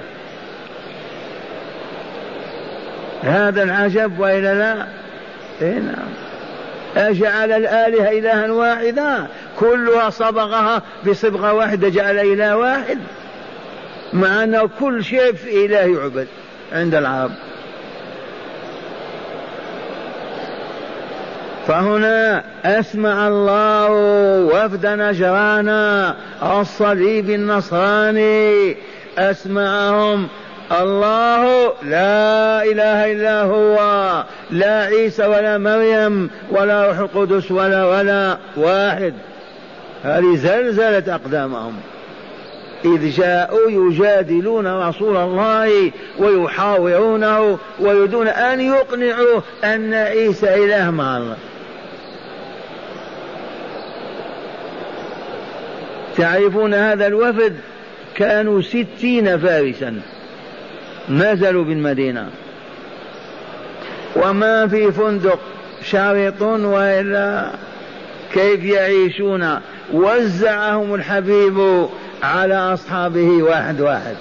هذا 3.24 3.64
العجب 3.64 4.20
وإلا 4.20 4.54
لا؟ 4.54 4.86
إيه 5.62 5.80
نعم. 5.80 6.10
أجعل 6.98 7.52
الآلهة 7.52 8.20
إلها 8.20 8.52
واحدا. 8.52 9.28
كلها 9.60 10.10
صبغها 10.10 10.82
بصبغة 11.08 11.54
واحدة 11.54 11.90
جعل 11.90 12.20
إله 12.20 12.58
واحد. 12.58 12.98
مع 14.14 14.44
أنه 14.44 14.70
كل 14.80 15.04
شيء 15.04 15.34
في 15.34 15.66
إله 15.66 16.00
يعبد. 16.00 16.28
عند 16.72 16.96
العرب. 16.96 17.32
فهنا 21.68 22.44
أسمع 22.66 23.28
الله 23.28 23.92
وفد 24.44 24.86
نجران 24.86 25.70
الصليب 26.44 27.30
النصراني 27.30 28.78
أسمعهم. 29.18 30.28
الله 30.82 31.74
لا 31.84 32.64
إله 32.64 33.12
إلا 33.12 33.42
هو. 33.42 33.78
لا 34.52 34.82
عيسى 34.82 35.26
ولا 35.26 35.58
مريم 35.58 36.30
ولا 36.52 36.88
روح 36.88 36.98
القدس 36.98 37.52
ولا 37.52 37.86
ولا 37.86 38.38
واحد. 38.58 39.14
هذه 40.04 40.36
زلزلت 40.36 41.10
أقدامهم. 41.10 41.74
إذ 42.86 43.10
جاءوا 43.10 43.70
يجادلون 43.70 44.68
رسول 44.68 45.18
الله 45.18 45.92
ويحاورونه 46.20 47.58
ويريدون 47.80 48.28
أن 48.28 48.62
يقنعوا 48.62 49.42
أن 49.64 49.94
عيسى 49.94 50.66
إله 50.66 50.92
مع 50.92 51.18
الله. 51.18 51.38
تعرفون 56.18 56.74
هذا 56.74 57.08
الوفد؟ 57.08 57.56
كانوا 58.16 58.62
ستين 58.62 59.40
فارسا. 59.40 60.02
نزلوا 61.10 61.64
بالمدينة. 61.64 62.30
وما 64.16 64.68
في 64.68 64.92
فندق 64.92 65.40
شرط 65.84 66.42
وإلا 66.42 67.52
كيف 68.34 68.64
يعيشون؟ 68.64 69.60
وزعهم 69.94 70.96
الحبيب 70.96 71.88
على 72.24 72.56
أصحابه 72.56 73.44
واحد 73.44 73.82
واحد. 73.82 74.16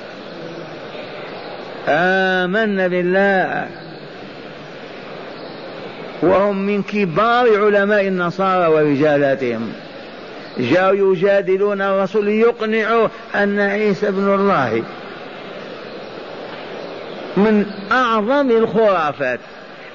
آمنا 1.89 2.89
بالله. 2.89 3.67
وهم 6.23 6.67
من 6.67 6.83
كبار 6.83 7.65
علماء 7.65 8.09
النصارى 8.09 8.67
ورجالاتهم. 8.67 9.73
جاءوا 10.59 11.15
يجادلون 11.15 11.83
الرسول 11.83 12.29
يقنعوا 12.29 13.09
أن 13.35 13.61
عيسى 13.61 14.09
ابن 14.09 14.35
الله 14.35 14.83
من 17.37 17.67
أعظم 17.93 18.51
الخرافات 18.51 19.41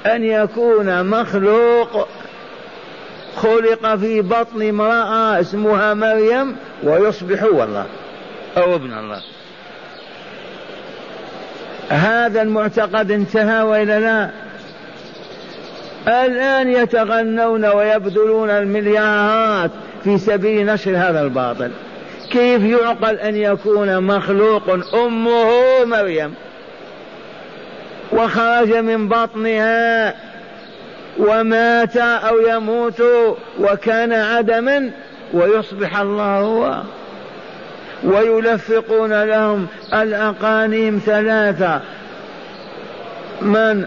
أن 0.05 0.23
يكون 0.23 1.05
مخلوق. 1.05 2.07
خلق 3.35 3.95
في 3.95 4.21
بطن 4.21 4.69
امرأة 4.69 5.39
اسمها 5.39 5.93
مريم 5.93 6.55
ويصبح 6.83 7.43
هو 7.43 7.63
الله 7.63 7.85
أو 8.57 8.75
ابن 8.75 8.93
الله. 8.93 9.21
هذا 11.89 12.41
المعتقد 12.41 13.11
انتهى 13.11 13.61
وإلا 13.61 13.99
لا. 13.99 14.29
الآن 16.25 16.69
يتغنون 16.69 17.65
ويبذلون 17.65 18.49
المليارات 18.49 19.71
في 20.03 20.17
سبيل 20.17 20.65
نشر 20.65 20.97
هذا 20.97 21.21
الباطل. 21.21 21.71
كيف 22.31 22.63
يعقل 22.63 23.15
أن 23.15 23.35
يكون 23.35 24.03
مخلوق 24.03 24.69
أمه 24.95 25.49
مريم؟ 25.85 26.33
وخرج 28.11 28.73
من 28.73 29.07
بطنها 29.07 30.13
ومات 31.19 31.97
أو 31.97 32.39
يموت 32.39 33.03
وكان 33.59 34.13
عدما 34.13 34.91
ويصبح 35.33 35.97
الله 35.97 36.39
هو 36.39 36.81
ويلفقون 38.03 39.23
لهم 39.23 39.67
الأقانيم 39.93 41.01
ثلاثة. 41.05 41.81
من؟ 43.41 43.85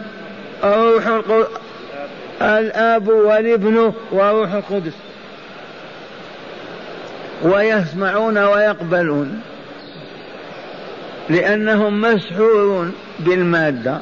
روح 0.64 1.06
القدس 1.06 1.46
الأب 2.42 3.08
والابن 3.08 3.92
وروح 4.12 4.52
القدس. 4.52 4.92
ويسمعون 7.42 8.38
ويقبلون. 8.38 9.40
لأنهم 11.28 12.00
مسحورون 12.00 12.94
بالمادة. 13.18 13.98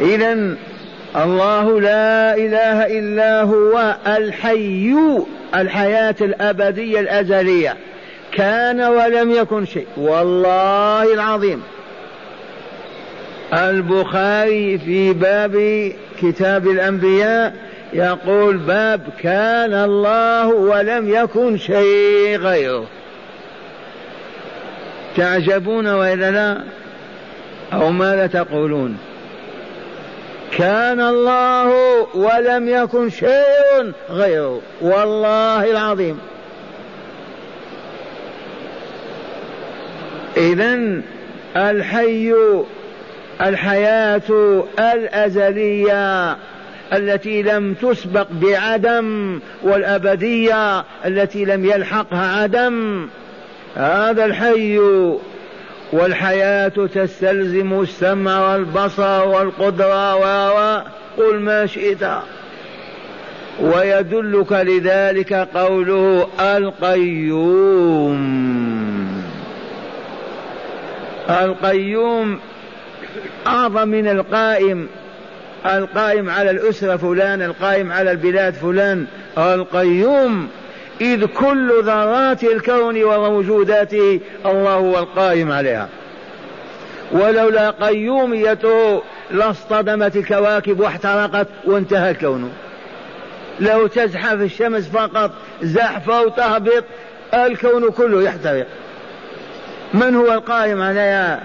اذا 0.00 0.56
الله 1.16 1.80
لا 1.80 2.34
إله 2.36 2.98
إلا 2.98 3.42
هو 3.42 3.96
الحي 4.06 4.94
الحياة 5.54 6.14
الأبدية 6.20 7.00
الأزلية. 7.00 7.76
كان 8.32 8.80
ولم 8.80 9.30
يكن 9.30 9.66
شيء. 9.66 9.86
والله 9.96 11.14
العظيم. 11.14 11.62
البخاري 13.52 14.78
في 14.78 15.12
باب 15.12 15.92
كتاب 16.22 16.66
الأنبياء 16.66 17.54
يقول 17.92 18.56
باب 18.56 19.00
كان 19.22 19.74
الله 19.74 20.46
ولم 20.48 21.08
يكن 21.08 21.58
شيء 21.58 22.38
غيره. 22.38 22.86
تعجبون 25.16 25.86
وإلا 25.86 26.30
لا؟ 26.30 26.62
أو 27.72 27.90
ماذا 27.90 28.26
تقولون؟ 28.26 28.98
كان 30.58 31.00
الله 31.00 31.68
ولم 32.14 32.68
يكن 32.68 33.10
شيء 33.10 33.92
غيره. 34.10 34.60
والله 34.80 35.70
العظيم. 35.70 36.18
إذا 40.36 41.02
الحي 41.56 42.34
الحياة 43.40 44.62
الأزلية 44.78 46.36
التي 46.92 47.42
لم 47.42 47.74
تسبق 47.74 48.26
بعدم 48.30 49.40
والأبدية 49.62 50.84
التي 51.06 51.44
لم 51.44 51.64
يلحقها 51.64 52.42
عدم 52.42 53.08
هذا 53.76 54.24
الحي 54.24 54.78
والحياة 55.92 56.68
تستلزم 56.68 57.80
السمع 57.80 58.52
والبصر 58.52 59.28
والقدرة 59.28 60.16
و 60.16 60.82
قل 61.18 61.38
ما 61.38 61.66
شئت. 61.66 62.04
ويدلك 63.60 64.52
لذلك 64.52 65.32
قوله 65.32 66.28
القيوم. 66.40 68.12
القيوم 71.30 72.38
أعظم 73.46 73.88
من 73.88 74.08
القائم. 74.08 74.88
القائم 75.66 76.30
على 76.30 76.50
الأسرة 76.50 76.96
فلان 76.96 77.42
القائم 77.42 77.92
على 77.92 78.10
البلاد 78.10 78.54
فلان. 78.54 79.06
القيوم 79.38 80.48
إذ 81.02 81.26
كل 81.26 81.82
ذرات 81.82 82.44
الكون 82.44 83.02
وموجوداته 83.02 84.20
الله 84.46 84.74
هو 84.74 84.98
القائم 84.98 85.52
عليها. 85.52 85.88
ولولا 87.12 87.70
قيوميته 87.70 89.02
لاصطدمت 89.30 90.16
الكواكب 90.16 90.80
واحترقت 90.80 91.46
وانتهى 91.64 92.10
الكون. 92.10 92.52
لو 93.60 93.86
تزحف 93.86 94.40
الشمس 94.40 94.88
فقط 94.88 95.30
زحفة 95.62 96.22
وتهبط 96.22 96.84
الكون 97.34 97.90
كله 97.90 98.22
يحترق. 98.22 98.66
من 99.94 100.14
هو 100.14 100.32
القائم 100.32 100.82
عليها؟ 100.82 101.42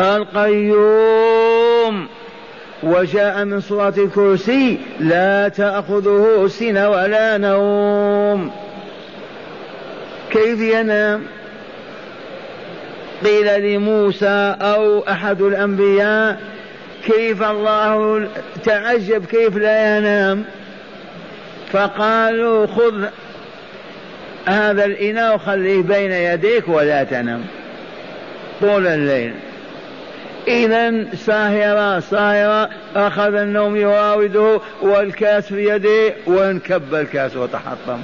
القيوم. 0.00 2.08
وجاء 2.86 3.44
من 3.44 3.60
سورة 3.60 3.94
الكرسي 3.98 4.78
لا 5.00 5.48
تأخذه 5.48 6.46
سنة 6.48 6.90
ولا 6.90 7.38
نوم. 7.38 8.50
كيف 10.30 10.60
ينام؟ 10.60 11.22
قيل 13.24 13.74
لموسى 13.74 14.56
أو 14.60 15.04
أحد 15.08 15.42
الأنبياء 15.42 16.40
كيف 17.06 17.42
الله 17.42 18.28
تعجب 18.64 19.24
كيف 19.24 19.56
لا 19.56 19.98
ينام؟ 19.98 20.44
فقالوا 21.72 22.66
خذ 22.66 23.04
هذا 24.46 24.84
الإناء 24.84 25.34
وخليه 25.34 25.82
بين 25.82 26.12
يديك 26.12 26.68
ولا 26.68 27.04
تنم. 27.04 27.44
طول 28.60 28.86
الليل. 28.86 29.34
إذا 30.48 31.04
ساهرة 31.14 32.00
ساهرة 32.00 32.70
أخذ 32.96 33.34
النوم 33.34 33.76
يراوده 33.76 34.60
والكاس 34.82 35.46
في 35.46 35.68
يده 35.68 36.14
وانكب 36.26 36.94
الكاس 36.94 37.36
وتحطم. 37.36 37.98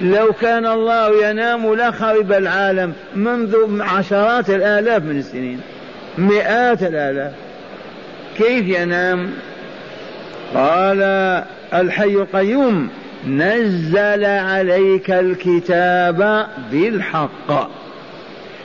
لو 0.00 0.32
كان 0.32 0.66
الله 0.66 1.28
ينام 1.28 1.74
لخرب 1.74 2.32
العالم 2.32 2.92
منذ 3.14 3.82
عشرات 3.82 4.50
الآلاف 4.50 5.02
من 5.02 5.18
السنين. 5.18 5.60
مئات 6.18 6.82
الآلاف. 6.82 7.32
كيف 8.38 8.68
ينام؟ 8.68 9.30
قال 10.54 11.02
الحي 11.74 12.04
القيوم 12.04 12.88
نزل 13.28 14.24
عليك 14.24 15.10
الكتاب 15.10 16.46
بالحق. 16.72 17.70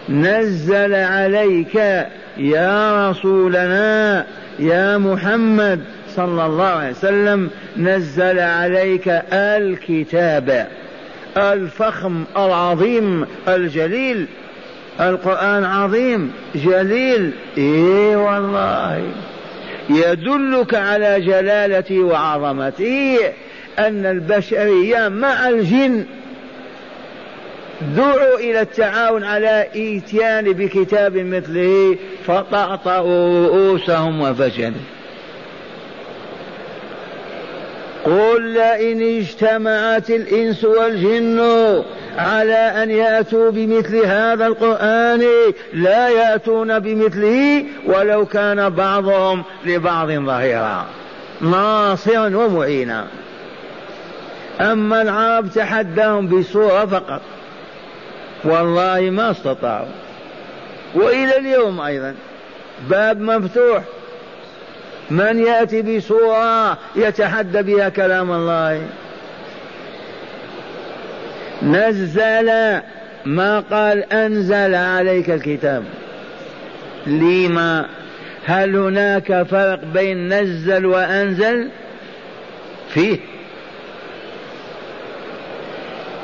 نزل 0.09 0.95
عليك 0.95 2.05
يا 2.37 3.09
رسولنا 3.09 4.25
يا 4.59 4.97
محمد 4.97 5.79
صلى 6.15 6.45
الله 6.45 6.65
عليه 6.65 6.91
وسلم 6.91 7.49
نزل 7.77 8.39
عليك 8.39 9.07
الكتاب 9.33 10.67
الفخم 11.37 12.23
العظيم 12.37 13.25
الجليل 13.47 14.27
القرآن 14.99 15.63
عظيم 15.63 16.31
جليل. 16.55 17.31
اي 17.57 18.15
والله. 18.15 19.03
يدلك 19.89 20.73
على 20.73 21.21
جلالته 21.21 21.99
وعظمته 21.99 23.17
أن 23.79 24.05
البشرية 24.05 25.07
مع 25.07 25.49
الجن. 25.49 26.05
دعوا 27.81 28.39
إلى 28.39 28.61
التعاون 28.61 29.23
على 29.23 29.67
إيتيان 29.75 30.53
بكتاب 30.53 31.17
مثله 31.17 31.97
فطأطأوا 32.27 33.47
رؤوسهم 33.47 34.21
وفشلوا. 34.21 34.71
قل 38.05 38.53
لئن 38.53 39.17
اجتمعت 39.17 40.09
الإنس 40.09 40.63
والجن 40.63 41.39
على 42.17 42.83
أن 42.83 42.91
يأتوا 42.91 43.51
بمثل 43.51 44.05
هذا 44.05 44.47
القرآن 44.47 45.27
لا 45.73 46.09
يأتون 46.09 46.79
بمثله 46.79 47.63
ولو 47.85 48.25
كان 48.25 48.69
بعضهم 48.69 49.43
لبعض 49.65 50.11
ظهيرا. 50.11 50.85
ناصرا 51.41 52.35
ومعينا. 52.35 53.07
أما 54.61 55.01
العرب 55.01 55.49
تحداهم 55.55 56.27
بصورة 56.27 56.85
فقط. 56.85 57.21
والله 58.43 59.09
ما 59.09 59.31
استطاعوا. 59.31 59.87
وإلى 60.95 61.37
اليوم 61.37 61.81
أيضا 61.81 62.15
باب 62.89 63.21
مفتوح. 63.21 63.83
من 65.09 65.39
يأتي 65.39 65.81
بصوره 65.81 66.77
يتحدى 66.95 67.61
بها 67.61 67.89
كلام 67.89 68.31
الله. 68.31 68.87
نزل 71.63 72.81
ما 73.25 73.59
قال 73.71 74.13
أنزل 74.13 74.75
عليك 74.75 75.29
الكتاب. 75.29 75.83
لما؟ 77.07 77.85
هل 78.45 78.75
هناك 78.75 79.43
فرق 79.43 79.79
بين 79.93 80.33
نزل 80.33 80.85
وأنزل؟ 80.85 81.69
فيه. 82.89 83.19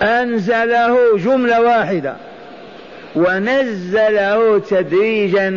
أنزله 0.02 1.18
جملة 1.18 1.62
واحدة. 1.62 2.16
ونزله 3.16 4.60
تدريجا 4.60 5.50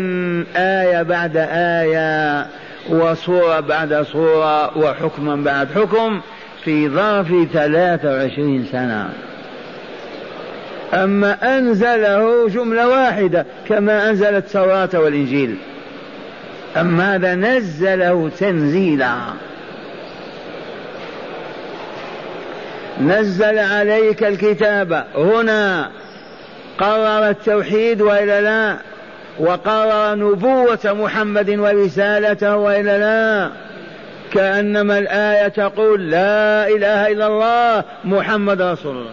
آية 0.57 1.03
بعد 1.03 1.37
آية 1.53 2.47
وصورة 2.91 3.61
بعد 3.61 3.95
صورة 4.03 4.79
وحكما 4.79 5.37
بعد 5.37 5.69
حكم 5.75 6.21
في 6.65 6.89
ظرف 6.89 7.53
ثلاثة 7.53 8.13
وعشرين 8.13 8.67
سنة. 8.73 9.11
أما 10.95 11.59
أنزله 11.59 12.49
جملة 12.49 12.89
واحدة 12.89 13.47
كما 13.69 14.11
أنزل 14.11 14.37
التوراة 14.37 14.89
والإنجيل. 14.95 15.57
أما 16.77 17.15
هذا 17.15 17.35
نزله 17.35 18.31
تنزيلا. 18.39 19.17
نزل 23.01 23.59
عليك 23.59 24.25
الكتاب. 24.25 25.05
هنا 25.17 25.91
قرر 26.79 27.29
التوحيد 27.29 28.03
والا 28.03 28.41
لا؟ 28.41 28.77
وقرر 29.39 30.15
نبوة 30.15 30.79
محمد 30.85 31.51
ورسالته 31.51 32.57
والا 32.57 32.99
لا؟ 32.99 33.51
كأنما 34.33 34.99
الآية 34.99 35.49
تقول 35.49 36.11
لا 36.11 36.69
إله 36.69 37.09
إلا 37.09 37.27
الله 37.27 37.85
محمد 38.05 38.63
رسول 38.63 38.97
الله. 38.97 39.11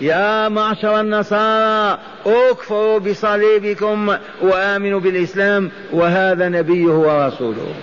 يا 0.00 0.48
معشر 0.48 1.00
النصارى 1.00 1.98
اكفروا 2.26 2.98
بصليبكم 2.98 4.16
وآمنوا 4.42 5.00
بالإسلام 5.00 5.70
وهذا 5.92 6.48
نبيه 6.48 6.92
ورسوله. 6.92 7.74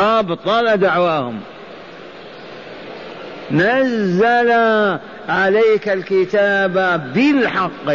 أبطل 0.00 0.76
دعواهم. 0.76 1.40
نزل 3.50 4.52
عليك 5.28 5.88
الكتاب 5.88 7.02
بالحق 7.14 7.92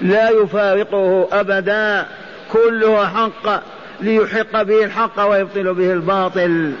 لا 0.00 0.30
يفارقه 0.30 1.28
أبدا 1.32 2.06
كله 2.52 3.06
حق 3.06 3.62
ليحق 4.00 4.62
به 4.62 4.84
الحق 4.84 5.30
ويبطل 5.30 5.74
به 5.74 5.92
الباطل. 5.92 6.72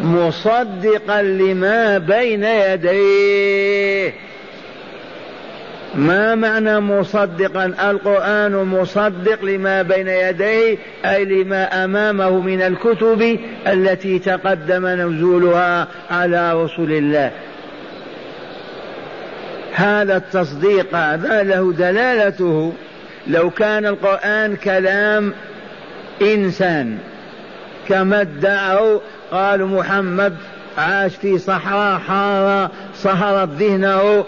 مصدقا 0.00 1.22
لما 1.22 1.98
بين 1.98 2.44
يديه. 2.44 4.14
ما 5.94 6.34
معنى 6.34 6.80
مصدقا؟ 6.80 7.66
القرآن 7.90 8.52
مصدق 8.52 9.44
لما 9.44 9.82
بين 9.82 10.08
يديه 10.08 10.78
أي 11.04 11.24
لما 11.24 11.84
أمامه 11.84 12.30
من 12.40 12.62
الكتب 12.62 13.38
التي 13.66 14.18
تقدم 14.18 14.86
نزولها 14.86 15.88
على 16.10 16.64
رسل 16.64 16.92
الله. 16.92 17.30
هذا 19.74 20.16
التصديق 20.16 20.94
هذا 20.94 21.42
له 21.42 21.72
دلالته. 21.72 22.72
لو 23.26 23.50
كان 23.50 23.86
القرآن 23.86 24.56
كلام 24.56 25.32
إنسان 26.22 26.98
كما 27.88 28.20
ادعوا 28.20 28.98
قالوا 29.30 29.68
محمد 29.68 30.36
عاش 30.78 31.16
في 31.16 31.38
صحراء 31.38 31.98
حارة 31.98 32.70
صهرت 32.94 33.48
ذهنه 33.48 34.24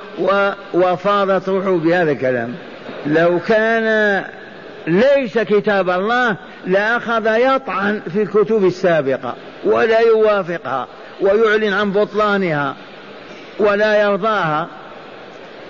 وفاضت 0.75 1.49
روحه 1.49 1.71
بهذا 1.71 2.11
الكلام. 2.13 2.55
لو 3.07 3.41
كان 3.49 4.25
ليس 4.87 5.39
كتاب 5.39 5.91
الله 5.91 6.37
لأخذ 6.67 7.27
يطعن 7.27 8.01
في 8.13 8.23
الكتب 8.23 8.65
السابقة 8.65 9.35
ولا 9.65 10.01
يوافقها 10.01 10.87
ويعلن 11.21 11.73
عن 11.73 11.93
بطلانها 11.93 12.77
ولا 13.59 14.03
يرضاها. 14.03 14.69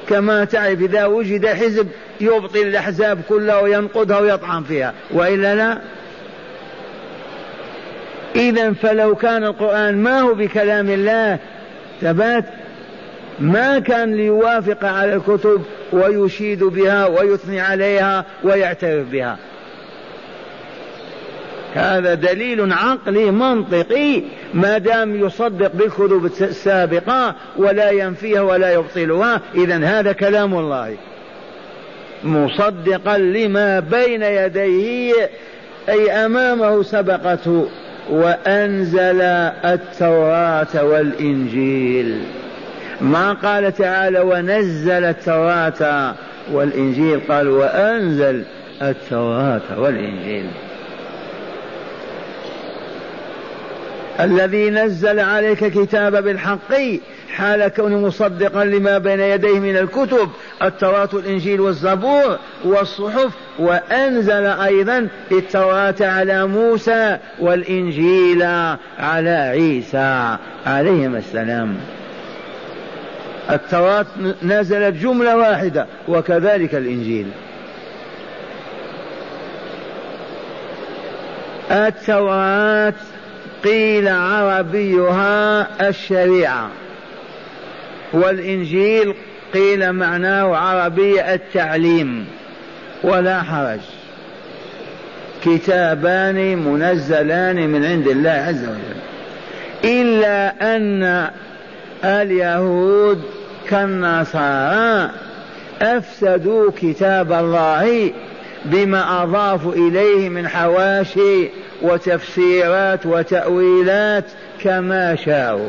كما 0.08 0.44
تعرف 0.44 0.80
إذا 0.80 1.04
وجد 1.04 1.46
حزب 1.46 1.88
يبطل 2.20 2.58
الأحزاب 2.58 3.20
كلها 3.28 3.60
وينقضها 3.60 4.18
ويطعن 4.18 4.62
فيها 4.62 4.94
وإلا 5.10 5.54
لا؟ 5.54 5.78
إذا 8.38 8.72
فلو 8.72 9.14
كان 9.14 9.44
القرآن 9.44 10.02
ما 10.02 10.20
هو 10.20 10.34
بكلام 10.34 10.90
الله 10.90 11.38
ثبات 12.00 12.44
ما 13.40 13.78
كان 13.78 14.14
ليوافق 14.14 14.84
على 14.84 15.14
الكتب 15.14 15.62
ويشيد 15.92 16.64
بها 16.64 17.06
ويثني 17.06 17.60
عليها 17.60 18.24
ويعترف 18.44 19.08
بها. 19.08 19.36
هذا 21.74 22.14
دليل 22.14 22.72
عقلي 22.72 23.30
منطقي 23.30 24.22
ما 24.54 24.78
دام 24.78 25.26
يصدق 25.26 25.72
بالكتب 25.74 26.24
السابقة 26.40 27.34
ولا 27.56 27.90
ينفيها 27.90 28.40
ولا 28.40 28.72
يبطلها 28.72 29.40
إذا 29.54 29.84
هذا 29.84 30.12
كلام 30.12 30.54
الله. 30.54 30.96
مصدقا 32.24 33.18
لما 33.18 33.80
بين 33.80 34.22
يديه 34.22 35.30
أي 35.88 36.10
أمامه 36.10 36.82
سبقته. 36.82 37.68
وأنزل 38.10 39.20
التوراة 39.64 40.84
والإنجيل. 40.84 42.22
ما 43.00 43.32
قال 43.32 43.74
تعالى 43.74 44.20
ونزل 44.20 45.04
التوراة 45.04 46.14
والإنجيل؟ 46.52 47.20
قال 47.28 47.48
وأنزل 47.48 48.44
التوراة 48.82 49.80
والإنجيل. 49.80 50.46
الذي 54.20 54.70
نزل 54.70 55.20
عليك 55.20 55.64
كتاب 55.64 56.24
بالحق 56.24 56.74
حال 57.36 57.68
كونه 57.68 57.98
مصدقا 57.98 58.64
لما 58.64 58.98
بين 58.98 59.20
يديه 59.20 59.60
من 59.60 59.76
الكتب 59.76 60.28
التوراة 60.62 61.08
والإنجيل 61.12 61.60
والزبور 61.60 62.38
والصحف 62.64 63.32
وأنزل 63.58 64.46
أيضا 64.46 65.08
التوراة 65.32 65.94
على 66.00 66.46
موسى 66.46 67.18
والإنجيل 67.40 68.42
على 68.98 69.30
عيسى 69.30 70.36
عليهم 70.66 71.16
السلام. 71.16 71.76
التوراة 73.50 74.06
نزلت 74.42 74.94
جملة 74.94 75.36
واحدة 75.36 75.86
وكذلك 76.08 76.74
الإنجيل. 76.74 77.26
التوراة 81.70 82.94
قيل 83.64 84.08
عربيها 84.08 85.66
الشريعة. 85.88 86.70
والإنجيل 88.12 89.14
قيل 89.54 89.92
معناه 89.92 90.56
عربي 90.56 91.34
التعليم 91.34 92.26
ولا 93.02 93.42
حرج. 93.42 93.80
كتابان 95.44 96.58
منزلان 96.58 97.68
من 97.68 97.84
عند 97.84 98.08
الله 98.08 98.30
عز 98.30 98.62
وجل. 98.62 98.98
إلا 99.84 100.76
أن 100.76 101.30
اليهود 102.04 103.22
كالنصارى 103.68 105.10
أفسدوا 105.82 106.70
كتاب 106.80 107.32
الله 107.32 108.12
بما 108.64 109.22
أضافوا 109.22 109.72
إليه 109.72 110.28
من 110.28 110.48
حواشي 110.48 111.48
وتفسيرات 111.82 113.06
وتأويلات 113.06 114.24
كما 114.62 115.16
شاءوا. 115.16 115.68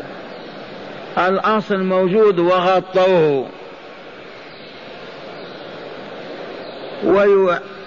الأصل 1.17 1.83
موجود 1.83 2.39
وغطوه. 2.39 3.47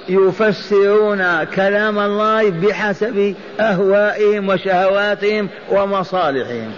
ويفسرون 0.08 1.44
كلام 1.44 1.98
الله 1.98 2.50
بحسب 2.50 3.34
أهوائهم 3.60 4.48
وشهواتهم 4.48 5.48
ومصالحهم. 5.70 6.72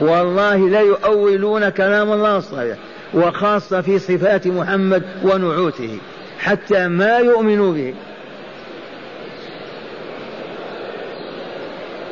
والله 0.00 0.68
لا 0.68 0.80
يؤولون 0.80 1.68
كلام 1.68 2.12
الله 2.12 2.36
الصحيح 2.36 2.76
وخاصة 3.14 3.80
في 3.80 3.98
صفات 3.98 4.46
محمد 4.46 5.02
ونعوته 5.22 5.98
حتى 6.38 6.88
ما 6.88 7.18
يؤمنوا 7.18 7.72
به. 7.72 7.94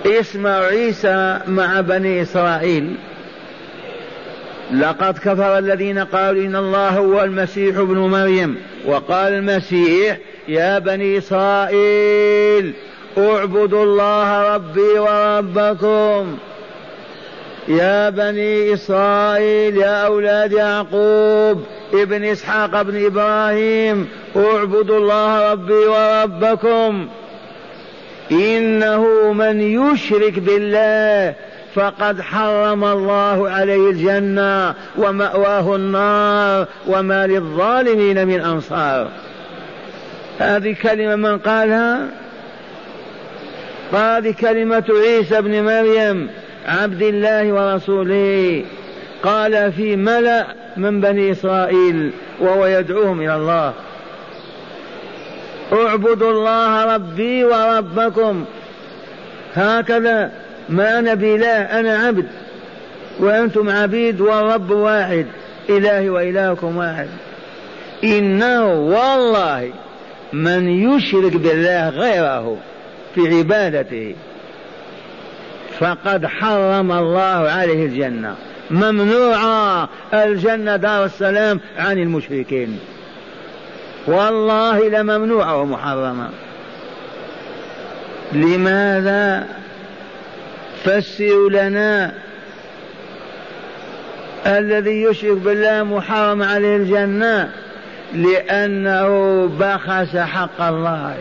اسمع 0.07 0.51
عيسى 0.51 1.39
مع 1.47 1.81
بني 1.81 2.23
إسرائيل. 2.23 2.97
لقد 4.73 5.19
كفر 5.19 5.59
الذين 5.59 5.99
قالوا 5.99 6.43
إن 6.43 6.57
الله 6.57 6.89
هو 6.89 7.25
المسيح 7.25 7.77
ابن 7.77 7.99
مريم. 7.99 8.57
وقال 8.87 9.33
المسيح 9.33 10.19
يا 10.49 10.79
بني 10.79 11.19
إسرائيل 11.19 12.73
اعبدوا 13.19 13.85
الله 13.85 14.55
ربي 14.55 14.99
وربكم. 14.99 16.39
يا 17.69 18.11
بني 18.11 18.75
إسرائيل 18.75 19.77
يا 19.77 20.07
أولاد 20.07 20.53
يعقوب 20.53 21.63
ابن 21.95 22.25
إسحاق 22.25 22.75
ابن 22.75 23.07
إبراهيم 23.07 24.09
اعبدوا 24.37 24.99
الله 24.99 25.53
ربي 25.53 25.87
وربكم. 25.87 27.09
إنه 28.33 29.33
من 29.33 29.61
يشرك 29.61 30.39
بالله 30.39 31.35
فقد 31.79 32.21
حرم 32.21 32.85
الله 32.85 33.51
عليه 33.51 33.91
الجنة 33.91 34.75
ومأواه 34.97 35.77
النار 35.77 36.67
وما 36.87 37.27
للظالمين 37.27 38.27
من 38.27 38.41
أنصار. 38.41 39.09
هذه 40.39 40.77
كلمة 40.83 41.17
من 41.17 41.39
قالها؟ 41.39 42.09
هذه 43.93 44.35
كلمة 44.41 44.85
عيسى 44.91 45.41
بن 45.43 45.65
مريم 45.65 46.29
عبد 46.67 47.03
الله 47.03 47.53
ورسوله. 47.53 48.65
قال 49.23 49.73
في 49.73 49.97
ملأ 49.97 50.47
من 50.77 51.01
بني 51.01 51.31
إسرائيل 51.33 52.11
وهو 52.41 52.67
يدعوهم 52.67 53.21
إلى 53.21 53.37
الله. 53.37 53.73
اعبدوا 55.73 56.31
الله 56.31 56.95
ربي 56.95 57.45
وربكم. 57.45 58.45
هكذا 59.55 60.48
ما 60.69 60.99
أنا 60.99 61.15
بإله 61.15 61.57
أنا 61.81 61.99
عبد 61.99 62.27
وأنتم 63.21 63.71
عبيد 63.71 64.21
والرب 64.21 64.71
واحد 64.71 65.27
إلهي 65.69 66.11
وإلهكم 66.11 66.77
واحد. 66.77 67.09
إنه 68.05 68.65
والله 68.65 69.73
من 70.33 70.69
يشرك 70.69 71.37
بالله 71.37 71.89
غيره 71.89 72.57
في 73.15 73.37
عبادته 73.39 74.15
فقد 75.79 76.27
حرم 76.27 76.93
الله 76.93 77.51
عليه 77.51 77.87
الجنة. 77.87 78.35
ممنوعة 78.71 79.89
الجنة 80.15 80.77
دار 80.77 81.05
السلام 81.05 81.61
عن 81.79 81.99
المشركين. 81.99 82.79
والله 84.07 84.89
لممنوعة 84.89 85.57
ومحرمة 85.57 86.31
لماذا 88.33 89.47
فسروا 90.89 91.51
لنا 91.51 92.13
الذي 94.47 95.03
يشرك 95.03 95.37
بالله 95.37 95.83
محرم 95.83 96.43
عليه 96.43 96.77
الجنة 96.77 97.53
لأنه 98.15 99.09
بخس 99.61 100.17
حق 100.17 100.61
الله. 100.61 101.17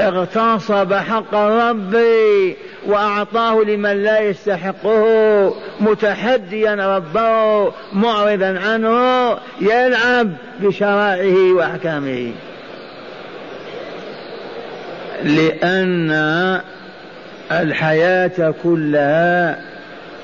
اغتصب 0.00 0.94
حق 0.94 1.34
الرب 1.34 1.96
وأعطاه 2.86 3.62
لمن 3.62 4.02
لا 4.02 4.20
يستحقه 4.20 5.54
متحديا 5.80 6.96
ربه 6.96 7.72
معرضا 7.92 8.60
عنه 8.66 9.38
يلعب 9.60 10.32
بشرائعه 10.60 11.52
وأحكامه. 11.52 12.32
لأن 15.24 16.60
الحياة 17.52 18.54
كلها 18.62 19.58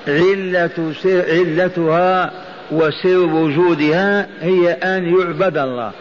علة 0.09 0.93
علتها 1.05 2.31
وسر 2.71 3.19
وجودها 3.19 4.27
هي 4.41 4.73
أن 4.73 5.19
يعبد 5.19 5.59
الله. 5.59 5.93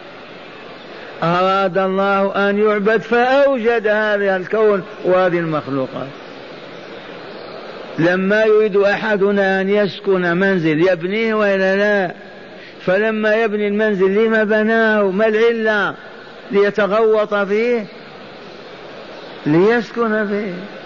أراد 1.22 1.78
الله 1.78 2.50
أن 2.50 2.58
يعبد 2.58 3.00
فأوجد 3.00 3.86
هذا 3.86 4.36
الكون 4.36 4.82
وهذه 5.04 5.38
المخلوقات. 5.38 6.08
لما 7.98 8.44
يريد 8.44 8.76
أحدنا 8.76 9.60
أن 9.60 9.68
يسكن 9.68 10.36
منزل 10.36 10.88
يبنيه 10.88 11.34
وإلا 11.34 11.76
لا 11.76 12.14
فلما 12.86 13.34
يبني 13.34 13.68
المنزل 13.68 14.14
لما 14.14 14.44
بناه؟ 14.44 15.02
ما 15.02 15.26
العلة؟ 15.26 15.94
ليتغوط 16.50 17.34
فيه؟ 17.34 17.84
ليسكن 19.46 20.26
فيه. 20.26 20.79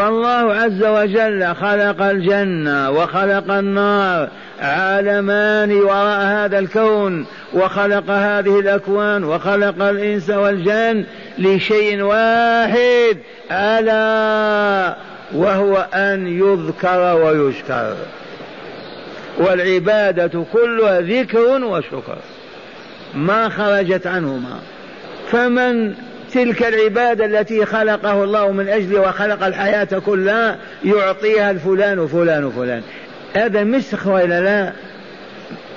فالله 0.00 0.54
عز 0.54 0.84
وجل 0.84 1.54
خلق 1.54 2.02
الجنة 2.02 2.90
وخلق 2.90 3.50
النار 3.50 4.28
عالمان 4.60 5.72
وراء 5.72 6.20
هذا 6.20 6.58
الكون 6.58 7.26
وخلق 7.52 8.10
هذه 8.10 8.60
الأكوان 8.60 9.24
وخلق 9.24 9.82
الإنس 9.82 10.30
والجن 10.30 11.04
لشيء 11.38 12.02
واحد 12.02 13.18
ألا 13.50 14.96
وهو 15.34 15.86
أن 15.94 16.26
يذكر 16.26 17.16
ويشكر. 17.16 17.94
والعبادة 19.38 20.44
كلها 20.52 21.00
ذكر 21.00 21.64
وشكر. 21.64 22.18
ما 23.14 23.48
خرجت 23.48 24.06
عنهما. 24.06 24.60
فمن 25.30 25.94
تلك 26.34 26.62
العبادة 26.62 27.24
التي 27.24 27.66
خلقه 27.66 28.24
الله 28.24 28.52
من 28.52 28.68
أجله 28.68 29.00
وخلق 29.00 29.44
الحياة 29.46 29.98
كلها 30.06 30.56
يعطيها 30.84 31.50
الفلان 31.50 31.98
وفلان 31.98 32.44
وفلان. 32.44 32.82
هذا 33.34 33.64
مسخ 33.64 34.06
وإلا 34.06 34.40
لا؟ 34.40 34.72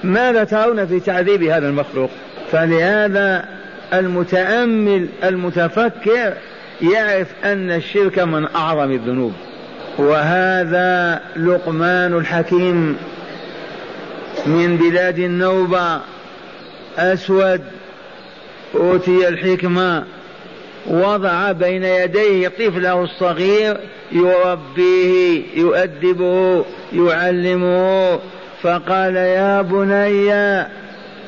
ماذا 0.04 0.44
ترون 0.44 0.86
في 0.86 1.00
تعذيب 1.00 1.44
هذا 1.44 1.68
المخلوق؟ 1.68 2.10
فلهذا 2.52 3.46
المتأمل 3.94 5.08
المتفكر 5.24 6.34
يعرف 6.82 7.28
أن 7.44 7.72
الشرك 7.72 8.20
من 8.20 8.48
أعظم 8.56 8.92
الذنوب. 8.92 9.34
وهذا 9.98 11.22
لقمان 11.36 12.14
الحكيم 12.14 12.98
من 14.46 14.78
بلاد 14.78 15.20
النوبة 15.20 16.00
أسود 16.98 17.62
أوتي 18.76 19.28
الحكمة. 19.28 20.04
وضع 20.88 21.52
بين 21.52 21.84
يديه 21.84 22.48
طفله 22.48 23.04
الصغير 23.04 23.78
يربيه 24.12 25.42
يؤدبه 25.56 26.66
يعلمه. 26.94 28.20
فقال 28.62 29.16
يا 29.16 29.62
بني 29.62 30.34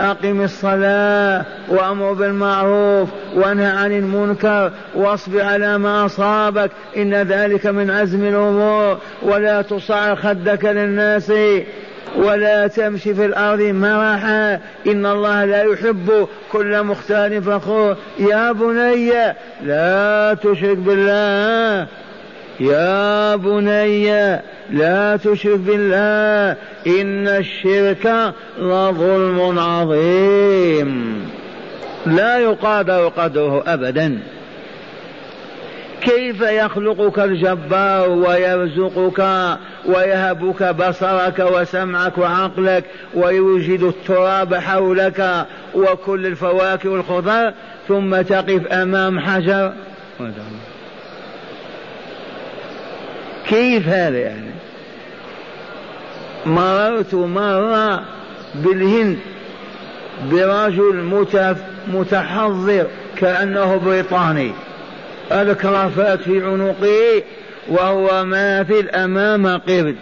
أقم 0.01 0.41
الصلاة 0.41 1.45
وأمر 1.69 2.13
بالمعروف 2.13 3.09
وانهى 3.35 3.65
عن 3.65 3.91
المنكر 3.91 4.71
واصبر 4.95 5.41
على 5.41 5.77
ما 5.77 6.05
أصابك 6.05 6.71
إن 6.97 7.13
ذلك 7.13 7.65
من 7.67 7.89
عزم 7.91 8.27
الأمور. 8.27 8.97
ولا 9.21 9.61
تصعر 9.61 10.15
خدك 10.15 10.65
للناس. 10.65 11.31
ولا 12.17 12.67
تمشي 12.67 13.13
في 13.13 13.25
الأرض 13.25 13.61
مرحا 13.61 14.59
إن 14.87 15.05
الله 15.05 15.45
لا 15.45 15.63
يحب 15.63 16.27
كل 16.51 16.83
مختال 16.83 17.43
فخور. 17.43 17.95
يا 18.19 18.51
بني 18.51 19.11
لا 19.63 20.37
تشرك 20.43 20.77
بالله. 20.77 21.87
يا 22.59 23.35
بني 23.35 24.41
لا 24.69 25.17
تشرك 25.23 25.59
بالله. 25.59 26.57
إن 26.87 27.27
الشرك 27.27 28.33
لظلم 28.59 29.59
عظيم. 29.59 31.21
لا 32.05 32.37
يقادر 32.37 33.07
قدره 33.07 33.63
أبدا. 33.67 34.19
كيف 36.05 36.41
يخلقك 36.41 37.19
الجبار 37.19 38.09
ويرزقك 38.09 39.19
ويهبك 39.85 40.63
بصرك 40.63 41.39
وسمعك 41.39 42.17
وعقلك 42.17 42.83
ويوجد 43.13 43.83
التراب 43.83 44.55
حولك 44.55 45.45
وكل 45.75 46.25
الفواكه 46.25 46.89
والخضر 46.89 47.53
ثم 47.87 48.21
تقف 48.21 48.67
أمام 48.67 49.19
حجر؟ 49.19 49.73
كيف 53.47 53.87
هذا 53.87 54.17
يعني؟ 54.17 54.51
مررت 56.45 57.13
مرة 57.15 58.03
بالهند 58.55 59.17
برجل 60.31 61.25
متحضر 61.87 62.85
كأنه 63.17 63.75
بريطاني. 63.75 64.51
الكرافات 65.31 66.21
في 66.21 66.43
عنقه 66.43 67.23
وهو 67.67 68.25
ماثل 68.25 68.89
أمام 68.89 69.47
قرد 69.47 69.95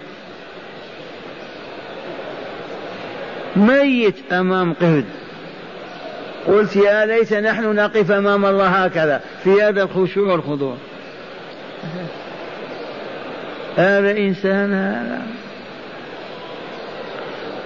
ميت 3.56 4.16
أمام 4.32 4.74
قرد 4.74 5.06
قلت 6.48 6.76
يا 6.76 7.06
ليت 7.06 7.34
نحن 7.34 7.76
نقف 7.76 8.12
أمام 8.12 8.46
الله 8.46 8.68
هكذا 8.68 9.22
في 9.44 9.62
هذا 9.62 9.84
الخشوع 9.84 10.32
والخضوع. 10.32 10.76
هذا 13.78 14.12
إنسان 14.12 14.74
هذا. 14.74 15.22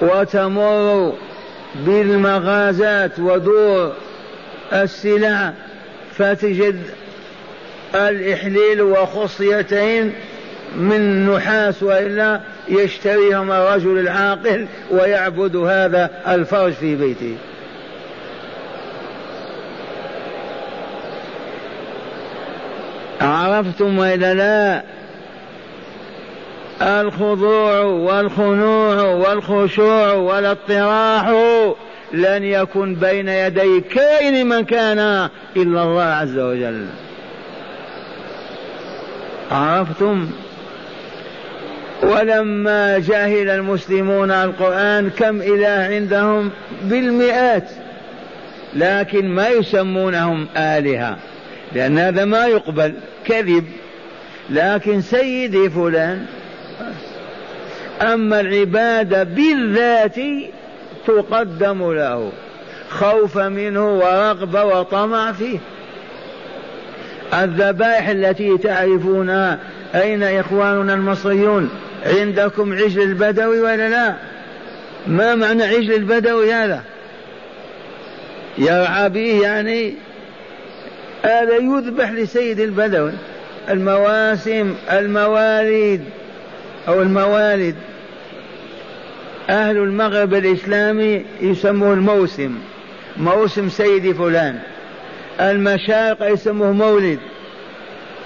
وتمر 0.01 1.13
بالمغازات 1.75 3.19
ودور 3.19 3.93
السلع 4.73 5.53
فتجد 6.13 6.79
الإحليل 7.95 8.81
وخصيتين 8.81 10.13
من 10.75 11.29
نحاس 11.29 11.83
وإلا 11.83 12.41
يشتريهما 12.69 13.57
الرجل 13.57 13.99
العاقل 13.99 14.67
ويعبد 14.91 15.55
هذا 15.55 16.09
الفرج 16.27 16.73
في 16.73 16.95
بيته. 16.95 17.35
عرفتم 23.21 23.99
وإلا 23.99 24.33
لا؟ 24.33 24.83
الخضوع 27.01 27.79
والخنوع 27.81 29.01
والخشوع 29.01 30.13
والاطراح 30.13 31.27
لن 32.13 32.43
يكن 32.43 32.95
بين 32.95 33.29
يدي 33.29 33.81
كائن 33.81 34.47
من 34.49 34.65
كان 34.65 35.29
إلا 35.55 35.83
الله 35.83 36.03
عز 36.03 36.37
وجل. 36.39 36.85
عرفتم؟ 39.51 40.29
ولما 42.03 42.97
جهل 42.97 43.49
المسلمون 43.49 44.31
القرآن 44.31 45.09
كم 45.09 45.41
إله 45.41 45.95
عندهم؟ 45.95 46.51
بالمئات. 46.83 47.69
لكن 48.75 49.29
ما 49.29 49.49
يسمونهم 49.49 50.47
آلهة 50.57 51.17
لأن 51.73 51.97
هذا 51.99 52.25
ما 52.25 52.45
يقبل 52.45 52.93
كذب. 53.25 53.65
لكن 54.49 55.01
سيدي 55.01 55.69
فلان 55.69 56.25
أما 58.01 58.39
العبادة 58.39 59.23
بالذات 59.23 60.15
تقدم 61.07 61.93
له 61.93 62.31
خوف 62.89 63.37
منه 63.37 63.97
ورغبة 63.97 64.63
وطمع 64.63 65.31
فيه. 65.31 65.59
الذبائح 67.33 68.07
التي 68.07 68.57
تعرفونها 68.57 69.59
أين 69.95 70.23
إخواننا 70.23 70.93
المصريون؟ 70.93 71.69
عندكم 72.05 72.73
عجل 72.73 73.01
البدوي 73.01 73.59
ولا 73.59 73.89
لا؟ 73.89 74.15
ما 75.07 75.35
معنى 75.35 75.63
عجل 75.63 75.93
البدوي 75.93 76.53
هذا؟ 76.53 76.83
يرعى 78.57 79.09
به 79.09 79.41
يعني 79.41 79.93
هذا 81.23 81.55
يذبح 81.55 82.11
لسيد 82.11 82.59
البدوي. 82.59 83.11
المواسم 83.69 84.75
المواليد 84.91 86.01
أو 86.87 87.01
الموالد. 87.01 87.75
أهل 89.49 89.77
المغرب 89.77 90.33
الإسلامي 90.33 91.25
يسموه 91.41 91.93
الموسم. 91.93 92.55
موسم 93.17 93.69
سيدي 93.69 94.13
فلان. 94.13 94.59
المشارق 95.41 96.31
يسموه 96.31 96.71
مولد 96.71 97.19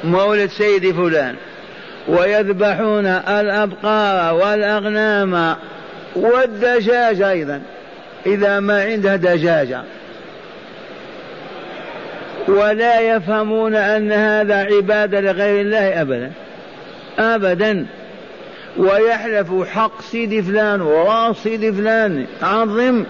مولد 0.03 0.49
سيدي 0.49 0.93
فلان 0.93 1.36
ويذبحون 2.07 3.05
الأبقار 3.05 4.34
والأغنام 4.34 5.55
والدجاج 6.16 7.22
أيضا 7.22 7.62
إذا 8.26 8.59
ما 8.59 8.84
عنده 8.84 9.16
دجاجة 9.16 9.82
ولا 12.47 12.99
يفهمون 12.99 13.76
أن 13.76 14.12
هذا 14.12 14.55
عبادة 14.55 15.20
لغير 15.22 15.62
الله 15.62 16.01
أبدا 16.01 16.32
أبدا. 17.20 17.86
ويحلف 18.78 19.53
حق 19.70 20.01
سيدي 20.01 20.41
فلان 20.41 20.82
وراس 20.82 21.38
سيدي 21.38 21.74
فلان 21.74 22.26
عظم 22.41 23.03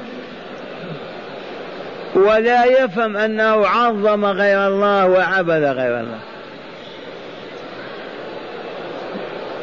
ولا 2.16 2.66
يفهم 2.66 3.18
أنه 3.18 3.68
عظم 3.68 4.26
غير 4.26 4.68
الله 4.68 5.06
وعبد 5.06 5.64
غير 5.64 6.00
الله. 6.00 6.20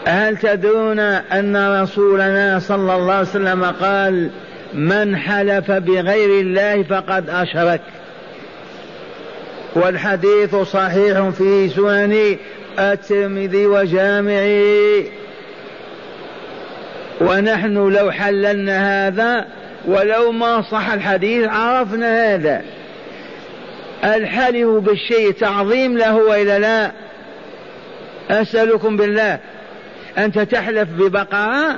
هل 0.06 0.36
تدرون 0.36 0.98
أن 1.00 1.82
رسولنا 1.82 2.58
صلى 2.58 2.96
الله 2.96 3.12
عليه 3.12 3.28
وسلم 3.28 3.64
قال 3.64 4.30
من 4.74 5.16
حلف 5.16 5.70
بغير 5.70 6.40
الله 6.40 6.82
فقد 6.82 7.30
أشرك 7.30 7.80
والحديث 9.74 10.56
صحيح 10.56 11.28
في 11.28 11.68
سنن 11.68 12.36
الترمذي 12.78 13.66
وجامعه 13.66 15.04
ونحن 17.20 17.74
لو 17.74 18.10
حللنا 18.10 19.06
هذا 19.06 19.46
ولو 19.88 20.32
ما 20.32 20.62
صح 20.62 20.90
الحديث 20.90 21.48
عرفنا 21.48 22.34
هذا. 22.34 22.62
الحلف 24.04 24.68
بالشيء 24.68 25.32
تعظيم 25.32 25.98
له 25.98 26.16
والا 26.16 26.58
لا. 26.58 26.92
أسألكم 28.30 28.96
بالله. 28.96 29.38
أنت 30.18 30.38
تحلف 30.38 30.88
ببقره 30.88 31.76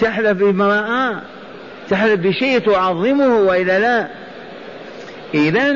تحلف 0.00 0.38
بامرأة؟ 0.38 1.22
تحلف 1.90 2.20
بشيء 2.20 2.58
تعظمه 2.58 3.38
والا 3.38 3.78
لا. 3.78 4.06
اذا 5.34 5.72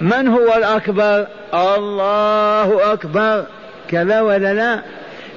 من 0.00 0.28
هو 0.28 0.54
الأكبر؟ 0.56 1.26
الله 1.54 2.92
أكبر. 2.92 3.44
كذا 3.90 4.20
ولا 4.20 4.54
لا؟ 4.54 4.82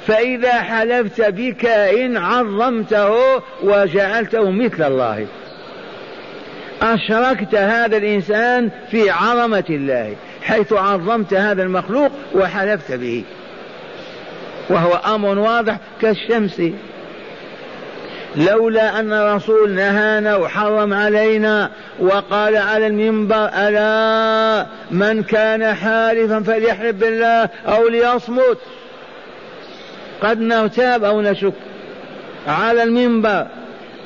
فإذا 0.08 0.54
حلفت 0.54 1.22
بكائن 1.22 2.18
عظمته 2.18 3.16
وجعلته 3.64 4.52
مثل 4.52 4.84
الله. 4.84 5.28
أشركت 6.82 7.56
هذا 7.56 7.98
الإنسان 7.98 8.70
في 8.92 9.10
عظمة 9.10 9.64
الله 9.70 10.16
حيث 10.42 10.74
عظمت 10.74 11.34
هذا 11.34 11.64
المخلوق 11.64 12.12
وحلفت 12.36 12.92
به. 12.92 13.24
وهو 14.70 15.16
أمر 15.16 15.40
واضح 15.40 15.78
كالشمس. 16.02 16.62
لولا 18.36 19.00
أن 19.00 19.14
الرسول 19.14 19.72
نهانا 19.72 20.36
وحرم 20.36 20.94
علينا 20.94 21.72
وقال 22.00 22.58
على 22.58 22.88
المنبر 22.88 23.50
ألا 23.54 24.66
من 24.92 25.24
كان 25.24 25.74
حالفا 25.74 26.40
فليحلف 26.40 26.96
بالله 26.96 27.50
أو 27.68 27.88
ليصمت؟ 27.88 28.58
قد 30.22 30.42
نرتاب 30.42 31.04
أو 31.04 31.22
نشك. 31.22 31.54
على 32.48 32.84
المنبر 32.84 33.48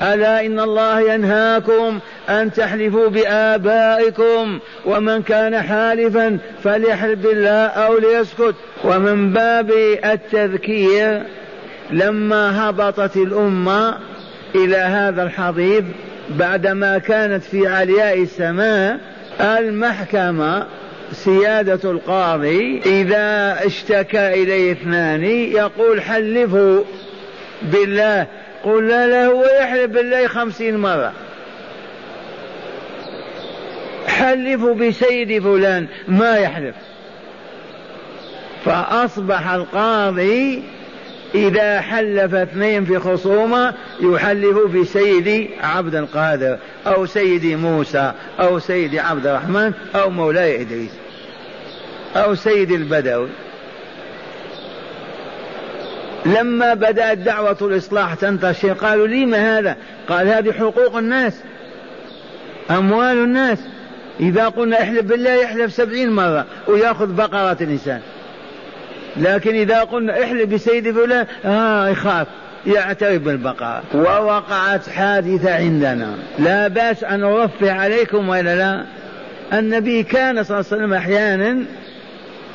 ألا 0.02 0.46
إن 0.46 0.60
الله 0.60 1.14
ينهاكم 1.14 2.00
أن 2.30 2.54
تحلفوا 2.54 3.08
بآبائكم؟ 3.08 4.60
ومن 4.86 5.22
كان 5.22 5.62
حالفا 5.62 6.38
فليحلف 6.64 7.20
بالله 7.20 7.66
أو 7.66 7.98
ليسكت. 7.98 8.56
ومن 8.84 9.34
باب 9.34 9.72
التذكير 10.06 11.24
لما 11.92 12.70
هبطت 12.70 13.18
الأمة 13.18 13.98
إلى 14.56 14.78
هذا 14.78 15.24
الحضيض 15.24 15.86
بعدما 16.30 16.98
كانت 16.98 17.44
في 17.44 17.68
علياء 17.68 18.22
السماء 18.22 19.00
المحكمة 19.42 20.66
سيادة 21.12 21.92
القاضي 21.92 22.82
إذا 22.86 23.58
اشتكى 23.66 24.44
إليه 24.44 24.72
اثنان 24.72 25.24
يقول 25.24 26.02
حلفه 26.02 26.86
بالله 27.62 28.28
قل 28.64 28.88
لا 28.88 29.08
لا 29.08 29.26
هو 29.26 29.46
يحلف 29.62 29.92
بالله 29.92 30.28
خمسين 30.28 30.78
مرة. 30.78 31.14
حلفوا 34.08 34.74
بسيد 34.74 35.44
فلان 35.44 35.88
ما 36.08 36.38
يحلف. 36.38 36.76
فأصبح 38.66 39.50
القاضي 39.50 40.64
إذا 41.36 41.82
حلف 41.82 42.34
اثنين 42.34 42.86
في 42.86 43.00
خصومة 43.00 43.74
يحلف 44.02 44.58
بسيدي 44.76 45.50
عبد 45.64 45.96
القادر 45.96 46.58
أو 46.88 47.06
سيدي 47.06 47.56
موسى 47.56 48.12
أو 48.40 48.60
سيدي 48.60 49.00
عبد 49.00 49.28
الرحمن 49.28 49.74
أو 49.96 50.10
مولاي 50.10 50.62
إدريس 50.62 50.92
أو 52.16 52.36
سيدي 52.36 52.76
البدوي. 52.76 53.30
لما 56.26 56.74
بدأت 56.74 57.18
دعوة 57.18 57.58
الإصلاح 57.62 58.14
تنتشر 58.14 58.74
قالوا 58.74 59.08
لما 59.08 59.60
هذا؟ 59.60 59.76
قال 60.10 60.28
هذه 60.28 60.52
حقوق 60.52 60.96
الناس 60.98 61.40
أموال 62.72 63.18
الناس. 63.18 63.60
إذا 64.20 64.48
قلنا 64.48 64.82
احلف 64.82 65.02
بالله 65.02 65.34
يحلف 65.34 65.74
سبعين 65.74 66.12
مرة 66.12 66.46
ويأخذ 66.68 67.08
بقرة 67.16 67.58
الإنسان. 67.62 68.02
لكن 69.18 69.56
إذا 69.56 69.80
قلنا 69.80 70.24
احلف 70.24 70.54
بسيد 70.54 70.92
فلان 70.92 71.26
آه 71.46 71.90
يخاف 71.90 72.28
يعترف 72.68 73.22
بالبقرة 73.22 73.84
ووقعت 73.94 74.90
حادثة 74.90 75.56
عندنا. 75.56 76.16
لا 76.40 76.68
بأس 76.68 77.04
أن 77.04 77.24
أرفع 77.24 77.72
عليكم 77.72 78.30
ولا 78.30 78.56
لا. 78.56 78.86
النبي 79.60 80.04
كان 80.04 80.44
صلى 80.44 80.60
الله 80.60 80.72
عليه 80.72 80.82
وسلم 80.82 80.94
أحيانا 80.94 81.66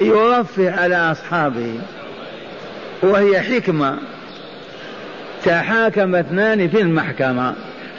يرفع 0.00 0.80
على 0.80 0.96
أصحابه. 0.96 1.74
وهي 3.02 3.40
حكمة. 3.40 3.98
تحاكم 5.44 6.14
اثنان 6.14 6.68
في 6.68 6.80
المحكمة. 6.80 7.54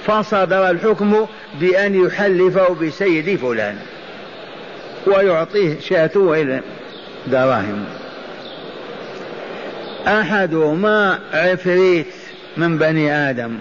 فصدر 0.05 0.69
الحكم 0.69 1.25
بأن 1.59 2.05
يحلفه 2.05 2.75
بسيد 2.75 3.39
فلان. 3.39 3.75
ويعطيه 5.07 5.79
شاته 5.79 6.41
إلى 6.41 6.61
دراهم. 7.27 7.85
أحدهما 10.07 11.19
عفريت 11.33 12.13
من 12.57 12.77
بني 12.77 13.13
آدم. 13.29 13.57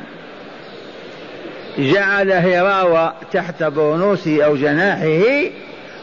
جعل 1.78 2.32
هراوة 2.32 3.12
تحت 3.32 3.62
برنوسه 3.62 4.44
أو 4.44 4.56
جناحه 4.56 5.50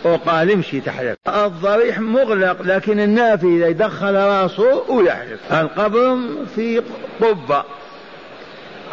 وقال 0.04 0.52
امشي 0.52 0.82
تحلف 0.82 1.18
الضريح 1.28 2.00
مغلق 2.00 2.62
لكن 2.62 3.00
النافي 3.00 3.48
إذا 3.48 3.72
دخل 3.72 4.14
راسه 4.14 4.92
ويحلف 4.92 5.54
القبر 5.54 6.18
في 6.56 6.82
قبة. 7.22 7.64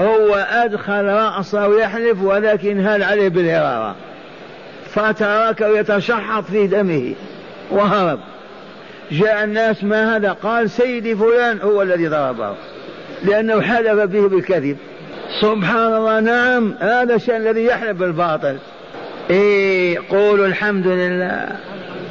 هو 0.01 0.35
أدخل 0.35 1.05
رأسه 1.05 1.69
ويحلف 1.69 2.23
ولكن 2.23 2.87
هل 2.87 3.03
عليه 3.03 3.29
بالهرارة 3.29 3.95
فتركه 4.91 5.79
يتشحط 5.79 6.45
في 6.45 6.67
دمه. 6.67 7.15
وهرب. 7.71 8.21
جاء 9.13 9.45
الناس 9.45 9.85
ما 9.85 10.17
هذا؟ 10.17 10.33
قال 10.33 10.71
سيدي 10.71 11.17
فلان 11.17 11.61
هو 11.61 11.83
الذي 11.83 12.09
ضربه. 12.09 12.55
لأنه 13.25 13.61
حلف 13.61 14.01
به 14.01 14.29
بالكذب. 14.29 14.77
سبحان 15.41 15.95
الله 15.95 16.21
نعم 16.21 16.75
هذا 16.81 17.15
الشيء 17.15 17.37
الذي 17.37 17.65
يحلف 17.65 17.99
بالباطل. 17.99 18.57
إيه 19.31 19.99
قولوا 20.11 20.47
الحمد 20.47 20.87
لله. 20.87 21.49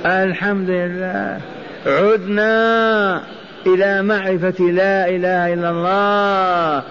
الحمد 0.05 0.69
لله. 0.69 1.39
عدنا 1.85 3.21
إلى 3.67 4.01
معرفة 4.01 4.63
لا 4.63 5.09
إله 5.09 5.53
إلا 5.53 5.69
الله. 5.69 6.83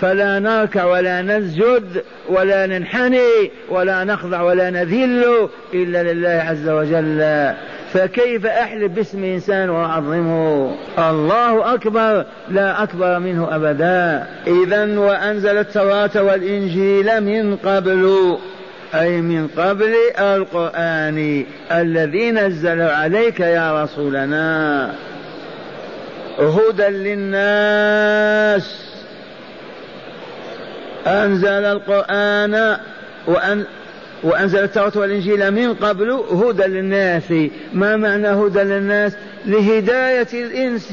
فلا 0.00 0.38
نركع 0.38 0.84
ولا 0.84 1.22
نسجد 1.22 2.02
ولا 2.28 2.66
ننحني 2.66 3.50
ولا 3.68 4.04
نخضع 4.04 4.42
ولا 4.42 4.70
نذل 4.70 5.48
إلا 5.74 6.12
لله 6.12 6.44
عز 6.48 6.68
وجل. 6.68 7.52
فكيف 7.92 8.46
أحلف 8.46 8.92
باسم 8.92 9.24
إنسان 9.24 9.70
وأعظمه؟ 9.70 10.74
الله 10.98 11.74
أكبر 11.74 12.24
لا 12.50 12.82
أكبر 12.82 13.18
منه 13.18 13.56
أبدا. 13.56 14.26
إذا 14.46 14.98
وأنزل 14.98 15.58
التوراة 15.58 16.22
والإنجيل 16.22 17.20
من 17.20 17.56
قبل 17.56 18.36
أي 18.94 19.20
من 19.20 19.48
قبل 19.56 19.94
القرآن 20.18 21.44
الذي 21.72 22.30
نزل 22.30 22.80
عليك 22.80 23.40
يا 23.40 23.84
رسولنا. 23.84 24.90
هدى 26.38 26.88
للناس. 26.88 28.82
أنزل 31.06 31.64
القرآن 31.64 32.76
وأن 33.26 33.64
وأنزل 34.22 34.64
التوراة 34.64 34.92
والإنجيل 34.94 35.50
من 35.50 35.74
قبل 35.74 36.10
هدى 36.10 36.62
للناس 36.62 37.32
ما 37.72 37.96
معنى 37.96 38.28
هدى 38.28 38.62
للناس 38.62 39.16
لهداية 39.46 40.28
الإنس 40.34 40.92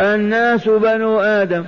الناس 0.00 0.68
بنو 0.68 1.20
آدم 1.20 1.64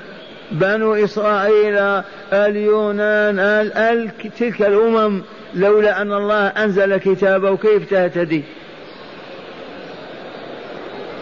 بنو 0.53 0.95
إسرائيل 0.95 2.03
اليونان 2.33 3.39
ال 3.39 3.73
آل 3.73 4.11
تلك 4.39 4.63
الأمم 4.63 5.23
لولا 5.55 6.03
أن 6.03 6.13
الله 6.13 6.47
أنزل 6.47 6.97
كتابه 6.97 7.57
كيف 7.57 7.91
تهتدي 7.91 8.45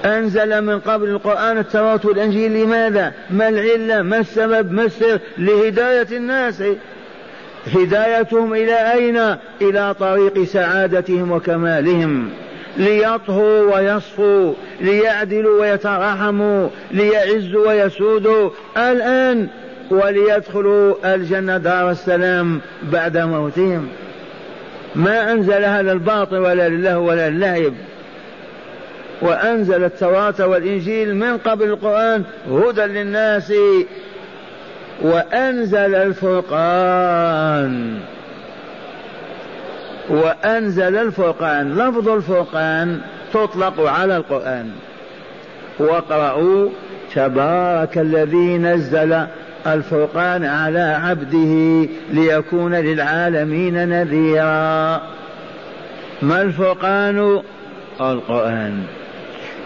أنزل 0.04 0.60
من 0.60 0.80
قبل 0.80 1.08
القرآن 1.08 1.58
التوراة 1.58 2.00
والإنجيل 2.04 2.52
لماذا؟ 2.52 3.12
ما 3.30 3.48
العلة؟ 3.48 4.02
ما 4.02 4.18
السبب؟ 4.18 4.72
ما 4.72 4.84
السر؟ 4.84 5.18
لهداية 5.38 6.16
الناس 6.16 6.62
هدايتهم 7.66 8.54
إلى 8.54 8.92
أين؟ 8.92 9.36
إلى 9.60 9.94
طريق 10.00 10.44
سعادتهم 10.44 11.32
وكمالهم. 11.32 12.30
ليطهوا 12.76 13.74
ويصفوا 13.74 14.54
ليعدلوا 14.80 15.60
ويترحموا 15.60 16.68
ليعزوا 16.90 17.68
ويسودوا. 17.68 18.50
الآن 18.76 19.48
وليدخلوا 19.90 21.14
الجنة 21.14 21.58
دار 21.58 21.90
السلام 21.90 22.60
بعد 22.82 23.18
موتهم. 23.18 23.88
ما 24.94 25.32
أنزل 25.32 25.64
هذا 25.64 25.92
الباطل 25.92 26.38
ولا 26.38 26.68
لله 26.68 26.98
ولا 26.98 27.28
اللعب 27.28 27.72
وأنزل 29.22 29.84
التوراة 29.84 30.46
والإنجيل 30.46 31.16
من 31.16 31.38
قبل 31.38 31.64
القرآن 31.64 32.24
هدى 32.50 32.82
للناس. 32.82 33.52
وأنزل 35.00 35.94
الفرقان. 35.94 37.98
وأنزل 40.08 40.96
الفرقان. 40.96 41.74
لفظ 41.74 42.08
الفرقان 42.08 43.00
تطلق 43.32 43.80
على 43.80 44.16
القرآن. 44.16 44.70
واقرأوا 45.78 46.68
تبارك 47.14 47.98
الذي 47.98 48.58
نزل 48.58 49.26
الفرقان 49.66 50.44
على 50.44 50.80
عبده 50.80 51.88
ليكون 52.10 52.74
للعالمين 52.74 53.88
نذيرا. 53.88 55.00
ما 56.22 56.42
الفرقان؟ 56.42 57.42
القرآن. 58.00 58.82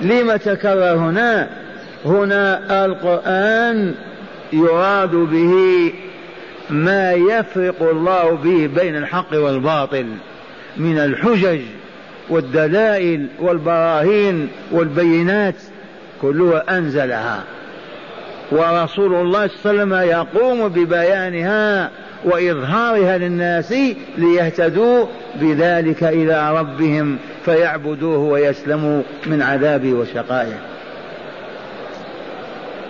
لم 0.01 0.37
تكرر 0.37 0.97
هنا؟ 0.97 1.49
هنا 2.05 2.85
القرآن 2.85 3.95
يراد 4.53 5.11
به 5.11 5.93
ما 6.71 7.13
يفرق 7.13 7.83
الله 7.83 8.31
به 8.31 8.71
بين 8.83 8.97
الحق 8.97 9.33
والباطل 9.33 10.07
من 10.77 10.99
الحجج 10.99 11.61
والدلائل 12.31 13.27
والبراهين 13.41 14.49
والبينات 14.73 15.55
كلها 16.23 16.79
أنزلها. 16.79 17.45
ورسول 18.53 19.15
الله 19.15 19.47
صلى 19.47 19.71
الله 19.71 19.97
عليه 19.97 20.07
وسلم 20.07 20.11
يقوم 20.11 20.69
ببيانها 20.69 21.91
وإظهارها 22.25 23.19
للناس 23.19 23.75
ليهتدوا 24.19 25.07
بذلك 25.41 26.05
إلى 26.05 26.59
ربهم 26.59 27.19
فيعبدوه 27.45 28.19
ويسلموا 28.19 29.03
من 29.27 29.43
عذابه 29.43 29.93
وشقائه. 29.93 30.76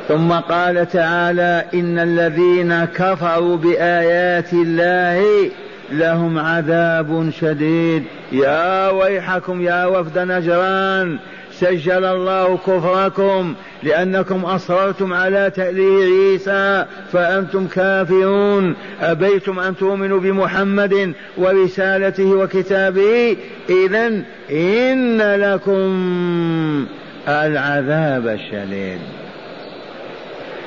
ثم 0.09 0.33
قال 0.33 0.89
تعالى 0.89 1.65
إن 1.75 1.99
الذين 1.99 2.85
كفروا 2.85 3.57
بآيات 3.57 4.53
الله 4.53 5.51
لهم 5.93 6.39
عذاب 6.39 7.31
شديد. 7.41 8.03
يا 8.33 8.91
ويحكم 8.91 9.63
يا 9.63 9.87
وفد 9.87 10.19
نجران 10.19 11.19
سجل 11.53 12.05
الله 12.05 12.57
كفركم 12.57 13.55
لأنكم 13.83 14.45
أصررتم 14.45 15.13
على 15.13 15.51
تأليه 15.51 16.05
عيسى 16.05 16.85
فأنتم 17.13 17.67
كافرون. 17.67 18.75
أبيتم 19.01 19.59
أن 19.59 19.77
تؤمنوا 19.77 20.21
بمحمد 20.21 21.13
ورسالته 21.37 22.25
وكتابه؟ 22.25 23.37
إذا 23.71 24.07
إن 24.51 25.19
لكم 25.19 26.87
العذاب 27.29 28.27
الشديد. 28.27 29.01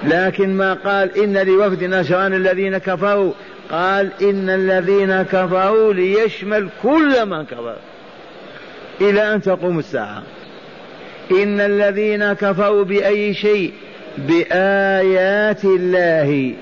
لكن 0.04 0.58
ما 0.58 0.74
قال 0.74 1.18
إن 1.18 1.38
لوفد 1.38 1.84
نجران 1.84 2.34
الذين 2.34 2.78
كفروا. 2.78 3.34
قال 3.72 4.10
إن 4.22 4.50
الذين 4.50 5.22
كفروا 5.22 5.94
ليشمل 5.94 6.70
كل 6.84 7.26
من 7.26 7.46
كفر. 7.46 7.76
إلى 9.02 9.34
أن 9.36 9.42
تقوم 9.42 9.80
الساعة. 9.80 10.24
إن 11.32 11.60
الذين 11.60 12.34
كفروا 12.34 12.84
بأي 12.84 13.34
شيء؟ 13.34 13.74
بآيات 14.18 15.66
الله. 15.66 16.54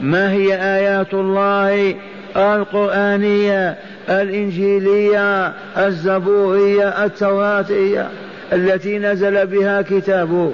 ما 0.00 0.32
هي 0.32 0.54
آيات 0.54 1.14
الله؟ 1.14 1.94
القرآنية 2.36 3.76
الإنجيلية 4.08 5.52
الزبورية 5.76 7.04
التوراتية 7.04 8.08
التي 8.52 8.98
نزل 8.98 9.46
بها 9.46 9.82
كتابه. 9.82 10.52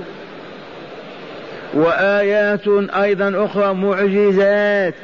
وآيات 1.75 2.69
أيضا 3.03 3.45
أخرى 3.45 3.75
معجزات 3.75 4.95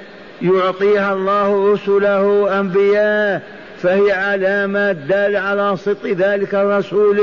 يعطيها 0.43 1.12
الله 1.12 1.73
رسله 1.73 2.61
أنبياء 2.61 3.43
فهي 3.83 4.12
علامات 4.12 4.97
دالة 4.97 5.39
على 5.39 5.77
صدق 5.77 6.07
ذلك 6.07 6.55
الرسول 6.55 7.21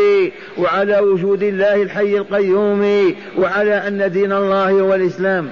وعلى 0.58 1.00
وجود 1.00 1.44
الله 1.44 1.82
الحي 1.82 2.18
القيوم 2.18 3.16
وعلى 3.38 3.88
أن 3.88 4.12
دين 4.12 4.32
الله 4.32 4.70
هو 4.70 4.96
الإسلام. 4.96 5.50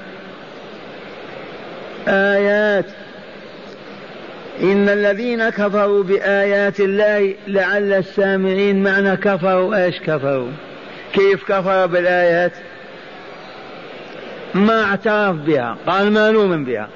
آيات 2.08 2.86
إن 4.62 4.90
الذين 4.90 5.50
كفروا 5.50 6.04
بآيات 6.04 6.80
الله 6.80 7.34
لعل 7.48 7.94
السامعين 7.94 8.84
معنى 8.84 9.18
كفروا 9.18 9.86
إيش 9.86 10.00
كفروا؟ 10.00 10.52
كيف 11.14 11.44
كفر 11.44 11.86
بالآيات؟ 11.86 12.52
ما 14.54 14.84
اعترف 14.84 15.36
بها 15.36 15.78
قال 15.88 16.12
ما 16.12 16.32
نؤمن 16.32 16.66
بها. 16.66 16.88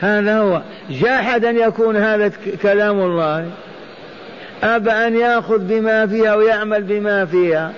هذا 0.00 0.38
هو. 0.38 0.62
جاحد 0.90 1.44
أن 1.44 1.58
يكون 1.58 1.96
هذا 1.96 2.32
كلام 2.62 3.00
الله. 3.00 3.50
أبى 4.62 4.90
أن 4.90 5.16
يأخذ 5.16 5.58
بما 5.58 6.06
فيها 6.06 6.34
ويعمل 6.34 6.82
بما 6.82 7.24
فيها. 7.24 7.72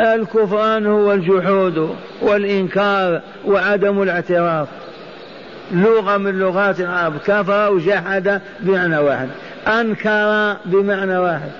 الكفران 0.00 0.86
هو 0.86 1.12
الجحود 1.12 1.96
والإنكار 2.22 3.20
وعدم 3.44 4.02
الاعتراف. 4.02 4.68
لغة 5.72 6.16
من 6.16 6.38
لغات 6.38 6.80
العرب. 6.80 7.18
كفر 7.18 7.72
وجحد 7.72 8.40
بمعنى 8.60 8.98
واحد. 8.98 9.28
أنكر 9.68 10.56
بمعنى 10.64 11.18
واحد. 11.18 11.50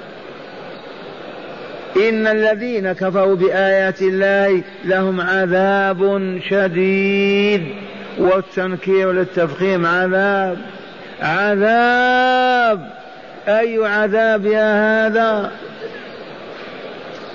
إن 1.97 2.27
الذين 2.27 2.93
كفروا 2.93 3.37
بآيات 3.37 4.03
الله 4.03 4.63
لهم 4.85 5.21
عذاب 5.21 6.41
شديد 6.51 7.63
والتنكير 8.19 9.13
للتفخيم 9.13 9.87
عذاب. 9.87 10.59
عذاب! 11.23 12.91
أي 13.49 13.87
عذاب 13.87 14.47
يا 14.47 15.07
هذا؟ 15.07 15.51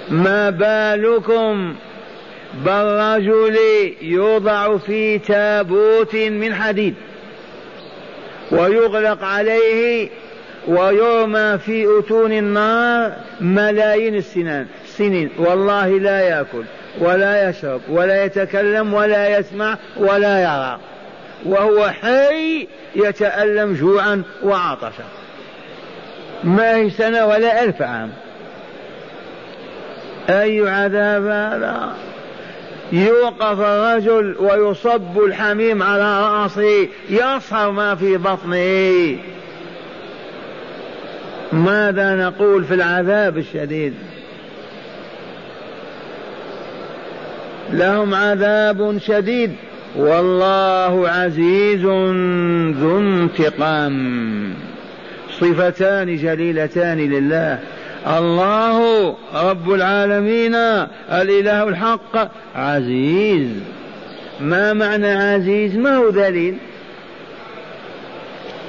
ما 0.10 0.50
بالكم؟ 0.50 1.76
بالرجل 2.66 3.58
يوضع 4.02 4.78
في 4.78 5.20
تابوت 5.20 6.16
من 6.16 6.56
حديد 6.56 6.96
ويغلق 8.52 9.24
عليه 9.24 10.10
ويرمى 10.68 11.58
في 11.58 12.00
أتون 12.00 12.32
النار 12.32 13.12
ملايين 13.42 14.16
السنين 14.16 14.68
سنين. 14.86 15.30
والله 15.38 15.88
لا 15.88 16.20
يأكل 16.20 16.64
ولا 17.00 17.50
يشرب 17.50 17.82
ولا 17.90 18.24
يتكلم 18.24 18.94
ولا 18.94 19.40
يسمع 19.40 19.78
ولا 19.98 20.42
يرى. 20.42 20.80
وهو 21.46 21.90
حي 21.90 22.68
يتألم 22.96 23.74
جوعا 23.74 24.24
وعطشا. 24.44 25.04
ما 26.44 26.76
هي 26.76 26.90
سنة 26.90 27.26
ولا 27.26 27.64
ألف 27.64 27.82
عام. 27.82 28.12
أي 30.30 30.70
عذاب 30.70 31.26
هذا؟ 31.26 31.96
يوقف 32.92 33.60
الرجل 33.60 34.36
ويصب 34.40 35.20
الحميم 35.26 35.84
على 35.84 36.22
رأسه 36.22 36.88
يصهر 37.10 37.72
ما 37.72 37.96
في 37.96 38.18
بطنه. 38.18 39.18
ماذا 41.54 42.16
نقول 42.16 42.64
في 42.64 42.74
العذاب 42.74 43.38
الشديد؟ 43.38 43.94
لهم 47.72 48.14
عذاب 48.14 48.98
شديد. 48.98 49.52
والله 49.96 51.10
عزيز 51.10 51.86
ذو 52.80 53.00
انتقام. 53.00 54.54
صفتان 55.40 56.16
جليلتان 56.16 56.98
لله. 56.98 57.60
الله 58.08 59.10
رب 59.36 59.72
العالمين 59.72 60.56
الإله 61.12 61.70
الحق. 61.70 62.32
عزيز. 62.56 63.48
ما 64.42 64.74
معنى 64.74 65.12
عزيز؟ 65.12 65.76
ما 65.76 65.96
هو 65.96 66.10
دليل؟ 66.10 66.58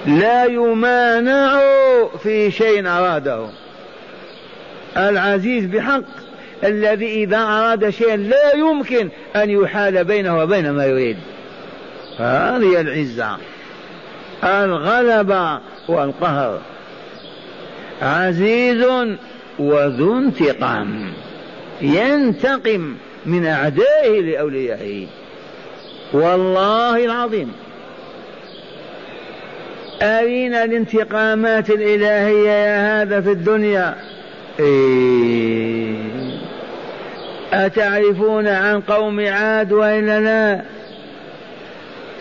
لا 0.06 0.44
يمانع 0.44 1.60
في 2.22 2.50
شيء 2.50 2.88
أراده. 2.88 3.46
العزيز 4.96 5.64
بحق 5.64 6.02
الذي 6.64 7.06
إذا 7.06 7.36
أراد 7.36 7.90
شيئا 7.90 8.16
لا 8.16 8.54
يمكن 8.54 9.08
أن 9.36 9.50
يحال 9.50 10.04
بينه 10.04 10.38
وبين 10.38 10.70
ما 10.70 10.86
يريد. 10.86 11.16
هذه 12.18 12.80
العزة 12.80 13.36
الغلبه 14.44 15.60
والقهر. 15.88 16.60
عزيز 18.02 18.86
وذو 19.58 20.18
انتقام 20.18 21.12
ينتقم 21.80 22.94
من 23.26 23.46
أعدائه 23.46 24.20
لأوليائه. 24.20 25.06
والله 26.12 27.04
العظيم. 27.04 27.52
أرينا 30.02 30.64
الانتقامات 30.64 31.70
الإلهية 31.70 32.50
يا 32.50 33.02
هذا 33.02 33.20
في 33.20 33.30
الدنيا. 33.30 33.94
إيه. 34.60 35.92
أتعرفون 37.52 38.48
عن 38.48 38.80
قوم 38.80 39.26
عاد 39.26 39.72
وإلا 39.72 40.20
لا؟ 40.20 40.62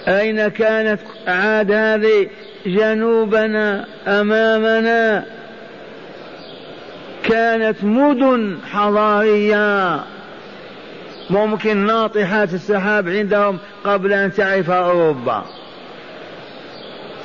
أين 0.08 0.48
كانت 0.48 1.00
عاد 1.28 1.72
هذه 1.72 2.28
جنوبنا 2.66 3.86
أمامنا؟ 4.08 5.26
كانت 7.24 7.84
مدن 7.84 8.58
حضارية. 8.72 10.00
ممكن 11.30 11.78
ناطحات 11.78 12.54
السحاب 12.54 13.10
عندهم 13.10 13.58
قبل 13.84 14.14
أن 14.14 14.34
تعرف 14.34 14.70
أوروبا. 14.70 15.46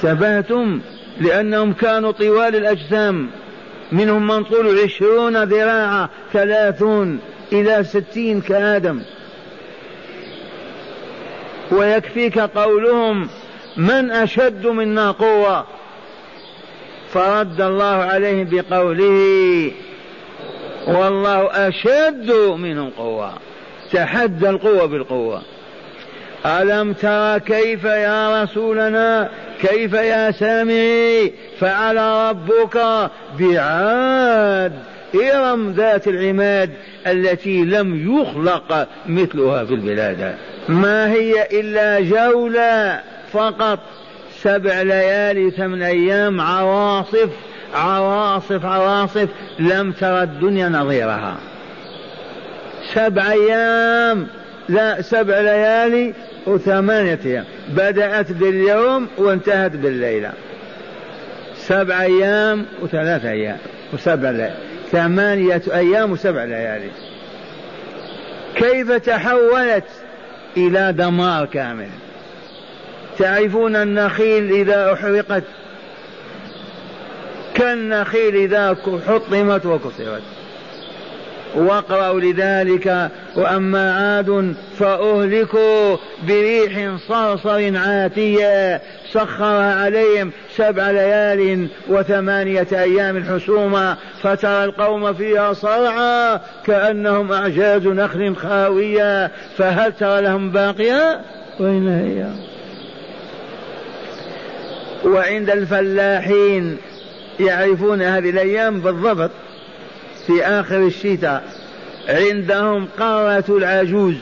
ثباتم 0.02 0.80
لأنهم 1.20 1.72
كانوا 1.72 2.12
طوال 2.12 2.56
الأجسام. 2.56 3.30
منهم 3.92 4.26
من 4.26 4.44
طول 4.44 4.78
عشرون 4.78 5.44
ذراعا 5.44 6.08
ثلاثون 6.32 7.20
إلى 7.52 7.84
ستين 7.84 8.40
كآدم. 8.40 9.00
ويكفيك 11.72 12.38
قولهم 12.38 13.28
من 13.76 14.10
أشد 14.10 14.66
منا 14.66 15.10
قوة؟ 15.10 15.66
فرد 17.12 17.60
الله 17.60 17.86
عليهم 17.86 18.48
بقوله 18.50 19.72
والله 20.86 21.68
أشد 21.68 22.30
منهم 22.58 22.90
قوة. 22.90 23.32
تحدى 23.92 24.50
القوة 24.50 24.86
بالقوة. 24.86 25.42
ألم 26.46 26.92
ترى 26.92 27.40
كيف 27.40 27.84
يا 27.84 28.42
رسولنا؟ 28.42 29.30
كيف 29.60 29.92
يا 29.92 30.30
سامعي؟ 30.30 31.32
فعل 31.60 31.96
ربك 31.96 33.10
بعاد 33.38 34.72
إرم 35.14 35.72
ذات 35.72 36.08
العماد 36.08 36.70
التي 37.06 37.64
لم 37.64 38.18
يخلق 38.20 38.88
مثلها 39.06 39.64
في 39.64 39.74
البلاد. 39.74 40.34
ما 40.68 41.12
هي 41.12 41.48
إلا 41.52 42.00
جولة 42.00 43.00
فقط 43.32 43.78
سبع 44.42 44.82
ليالي 44.82 45.50
ثمان 45.50 45.82
أيام 45.82 46.40
عواصف 46.40 47.28
عواصف 47.74 48.64
عواصف 48.64 49.28
لم 49.58 49.92
ترى 49.92 50.22
الدنيا 50.22 50.68
نظيرها. 50.68 51.36
سبع 52.94 53.32
أيام. 53.32 54.26
لا 54.68 55.02
سبع 55.02 55.40
ليالي 55.40 56.14
وثمانية 56.46 57.18
أيام. 57.24 57.44
بدأت 57.68 58.32
باليوم 58.32 59.08
وانتهت 59.18 59.72
بالليلة. 59.72 60.32
سبع 61.56 62.02
أيام 62.02 62.66
وثلاث 62.82 63.24
أيام 63.24 63.58
وسبع 63.92 64.30
ليالي 64.30 64.54
ثمانية 64.92 65.62
أيام 65.72 66.12
وسبع 66.12 66.44
ليالي. 66.44 66.90
كيف 68.56 68.92
تحولت 68.92 69.84
إلى 70.56 70.92
دمار 70.92 71.46
كامل؟ 71.46 71.88
تعرفون 73.18 73.76
النخيل 73.76 74.52
إذا 74.52 74.92
أحرقت؟ 74.92 75.42
كالنخيل 77.54 78.36
إذا 78.36 78.76
حطمت 79.08 79.66
وكسرت. 79.66 80.22
واقرأوا 81.54 82.20
لذلك 82.20 83.10
وأما 83.36 83.92
عاد 83.92 84.54
فأهلكوا 84.78 85.96
بريح 86.28 86.96
صرصر 87.08 87.76
عاتية 87.76 88.80
سخرها 89.12 89.74
عليهم 89.74 90.32
سبع 90.56 90.90
ليال 90.90 91.68
وثمانية 91.88 92.66
أيام 92.72 93.24
حسوما 93.24 93.96
فترى 94.22 94.64
القوم 94.64 95.12
فيها 95.14 95.52
صرعى 95.52 96.40
كأنهم 96.66 97.32
أعجاز 97.32 97.86
نخل 97.86 98.36
خاوية 98.36 99.30
فهل 99.56 99.92
ترى 99.92 100.20
لهم 100.20 100.50
باقية؟ 100.50 101.20
وين 101.60 101.88
هي. 101.88 102.26
وعند 105.04 105.50
الفلاحين 105.50 106.76
يعرفون 107.40 108.02
هذه 108.02 108.30
الأيام 108.30 108.80
بالضبط. 108.80 109.30
في 110.26 110.44
آخر 110.44 110.86
الشتاء 110.86 111.44
عندهم 112.08 112.88
قارة 112.98 113.44
العجوز. 113.48 114.14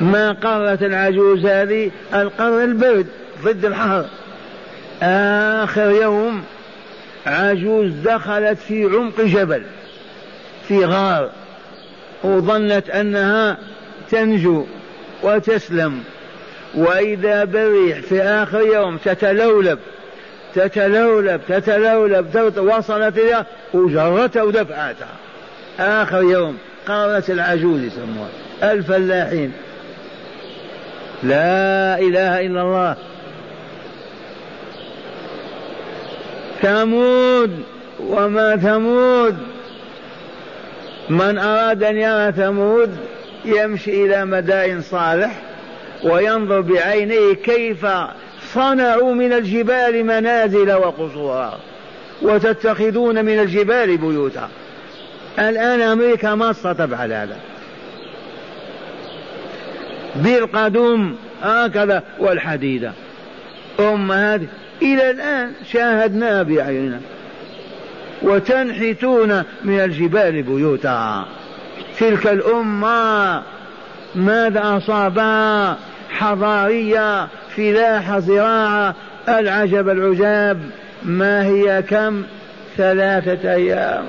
ما 0.00 0.32
قارة 0.32 0.78
العجوز 0.82 1.46
هذه؟ 1.46 1.90
القارة 2.14 2.64
البرد 2.64 3.06
ضد 3.44 3.64
الحر. 3.64 4.06
آخر 5.02 5.90
يوم 5.90 6.42
عجوز 7.26 7.92
دخلت 7.92 8.58
في 8.58 8.84
عمق 8.84 9.20
جبل 9.20 9.62
في 10.68 10.84
غار 10.84 11.30
وظنت 12.24 12.90
أنها 12.90 13.58
تنجو 14.10 14.66
وتسلم. 15.22 16.02
وإذا 16.74 17.44
بالريح 17.44 18.00
في 18.00 18.22
آخر 18.22 18.60
يوم 18.60 18.96
تتلولب 18.96 19.78
تتلولب 20.54 21.40
تتلولب 21.48 22.52
وصلت 22.58 23.18
إلى 23.18 23.44
وجرتها 23.74 24.42
ودفعتها 24.42 25.16
آخر 25.78 26.22
يوم 26.22 26.58
قالت 26.86 27.30
العجوز 27.30 27.80
يسموها 27.80 28.28
الفلاحين. 28.62 29.52
لا 31.22 31.98
إله 31.98 32.40
إلا 32.40 32.62
الله. 32.62 32.96
ثمود 36.62 37.62
وما 38.00 38.56
ثمود 38.56 39.36
من 41.10 41.38
أراد 41.38 41.82
أن 41.82 41.96
يرى 41.96 42.32
ثمود 42.32 42.96
يمشي 43.44 44.06
إلى 44.06 44.24
مدائن 44.24 44.82
صالح 44.82 45.42
وينظر 46.02 46.60
بعينيه 46.60 47.34
كيف 47.34 47.86
صنعوا 48.54 49.14
من 49.14 49.32
الجبال 49.32 50.04
منازل 50.06 50.72
وقصورا 50.72 51.58
وتتخذون 52.22 53.24
من 53.24 53.38
الجبال 53.40 53.96
بيوتا. 53.96 54.48
الآن 55.38 55.80
أمريكا 55.80 56.34
ما 56.34 56.52
تستطيع 56.52 56.96
هذا. 56.96 57.36
بالقدوم 60.16 61.16
هكذا 61.42 62.02
والحديدة. 62.18 62.92
أم 63.80 64.12
هذه. 64.12 64.46
إلى 64.82 65.10
الآن 65.10 65.52
شاهدناها 65.72 66.42
بأعيننا 66.42 67.00
وتنحتون 68.22 69.42
من 69.64 69.80
الجبال 69.80 70.42
بيوتا. 70.42 71.24
تلك 71.98 72.26
الأمة 72.26 73.42
ماذا 74.14 74.76
أصابها؟ 74.76 75.76
حضارية 76.10 77.28
فلاحة 77.56 78.18
زراعة 78.18 78.94
العجب 79.28 79.88
العجاب 79.88 80.60
ما 81.02 81.46
هي 81.46 81.82
كم؟ 81.82 82.22
ثلاثة 82.76 83.52
أيام. 83.52 84.04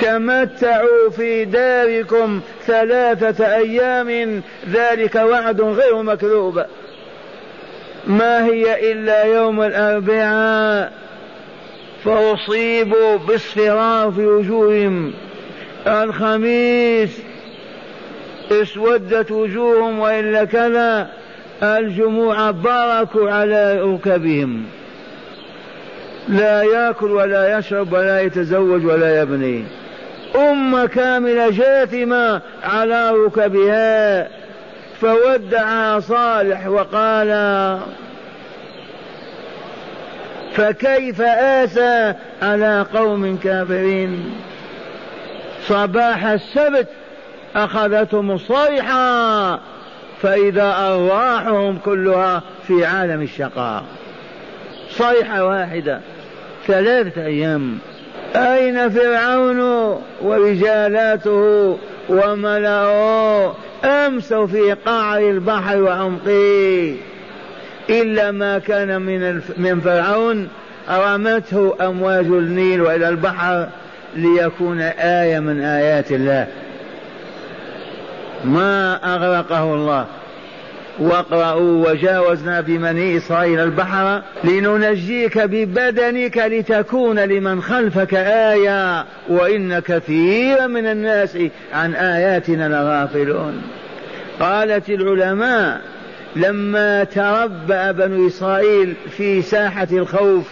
تمتعوا 0.00 1.10
في 1.16 1.44
داركم 1.44 2.40
ثلاثة 2.66 3.56
أيام 3.56 4.42
ذلك 4.70 5.14
وعد 5.14 5.60
غير 5.60 6.02
مكذوب. 6.02 6.62
ما 8.06 8.44
هي 8.44 8.92
إلا 8.92 9.24
يوم 9.24 9.62
الأربعاء 9.62 10.92
فأصيبوا 12.04 13.16
باصفرار 13.16 14.12
في 14.12 14.26
وجوههم. 14.26 15.12
الخميس 15.86 17.22
اسودت 18.52 19.30
وجوههم 19.30 19.98
وإلا 19.98 20.44
كذا 20.44 21.08
الجموع 21.62 22.50
باركوا 22.50 23.30
على 23.30 23.80
ركبهم. 23.80 24.64
لا 26.28 26.62
يأكل 26.62 27.10
ولا 27.10 27.58
يشرب 27.58 27.92
ولا 27.92 28.20
يتزوج 28.20 28.86
ولا 28.86 29.20
يبني. 29.22 29.64
أمة 30.36 30.86
كاملة 30.86 31.50
جاثمة 31.50 32.40
على 32.64 33.10
ركبها 33.10 34.28
فودع 35.00 35.98
صالح 35.98 36.66
وقال 36.66 37.30
فكيف 40.52 41.20
آسى 41.20 42.14
على 42.42 42.86
قوم 42.94 43.36
كافرين؟ 43.36 44.34
صباح 45.68 46.24
السبت 46.24 46.88
أخذتهم 47.56 48.30
الصيحة 48.30 49.60
فإذا 50.22 50.74
أرواحهم 50.78 51.78
كلها 51.78 52.42
في 52.68 52.84
عالم 52.84 53.22
الشقاء. 53.22 53.84
صيحة 54.90 55.44
واحدة. 55.44 56.00
ثلاثة 56.66 57.26
أيام. 57.26 57.78
أين 58.36 58.90
فرعون 58.90 59.60
ورجالاته 60.22 61.78
وملأه؟ 62.08 63.54
أمسوا 63.84 64.46
في 64.46 64.72
قعر 64.72 65.18
البحر 65.18 65.82
وعمقه 65.82 66.94
إلا 67.90 68.30
ما 68.30 68.58
كان 68.58 69.02
من 69.02 69.40
من 69.56 69.80
فرعون 69.80 70.48
رمته 70.90 71.76
أمواج 71.80 72.26
النيل 72.26 72.80
وإلى 72.80 73.08
البحر 73.08 73.68
ليكون 74.16 74.80
آية 74.80 75.38
من 75.38 75.60
آيات 75.60 76.12
الله. 76.12 76.46
ما 78.44 79.00
أغرقه 79.14 79.74
الله. 79.74 80.06
واقرأوا 80.98 81.90
وجاوزنا 81.90 82.60
بمني 82.60 83.16
إسرائيل 83.16 83.60
البحر 83.60 84.22
لننجيك 84.44 85.38
ببدنك 85.38 86.38
لتكون 86.38 87.18
لمن 87.18 87.62
خلفك 87.62 88.14
آية. 88.14 89.04
وإن 89.28 89.78
كثيرا 89.78 90.66
من 90.66 90.86
الناس 90.86 91.38
عن 91.74 91.94
آياتنا 91.94 92.68
لغافلون. 92.68 93.62
قالت 94.40 94.90
العلماء 94.90 95.80
لما 96.36 97.04
تربأ 97.04 97.92
بنو 97.92 98.26
إسرائيل 98.26 98.94
في 99.16 99.42
ساحة 99.42 99.88
الخوف 99.92 100.44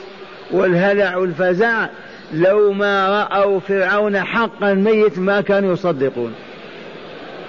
والهلع 0.50 1.16
والفزع 1.16 1.86
لو 2.34 2.72
ما 2.72 3.08
رأوا 3.08 3.60
فرعون 3.60 4.20
حقا 4.20 4.74
ميت 4.74 5.18
ما 5.18 5.40
كانوا 5.40 5.72
يصدقون. 5.72 6.34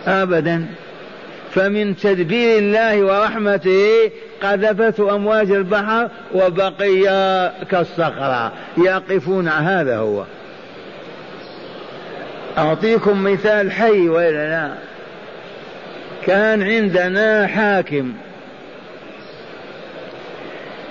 أبدا. 0.08 0.66
فمن 1.56 1.95
تدبير 1.97 2.58
الله 2.58 3.04
ورحمته 3.04 4.12
قذفته 4.43 5.16
أمواج 5.16 5.52
البحر 5.52 6.10
وبقي 6.34 7.04
كالصخرة. 7.72 8.52
يقفون 8.78 9.47
هذا 9.47 9.97
هو. 9.97 10.24
أعطيكم 12.58 13.24
مثال 13.24 13.72
حي 13.72 14.10
وإلا 14.10 14.50
لا. 14.50 14.74
كان 16.26 16.64
عندنا 16.64 17.47
حاكم. 17.47 18.14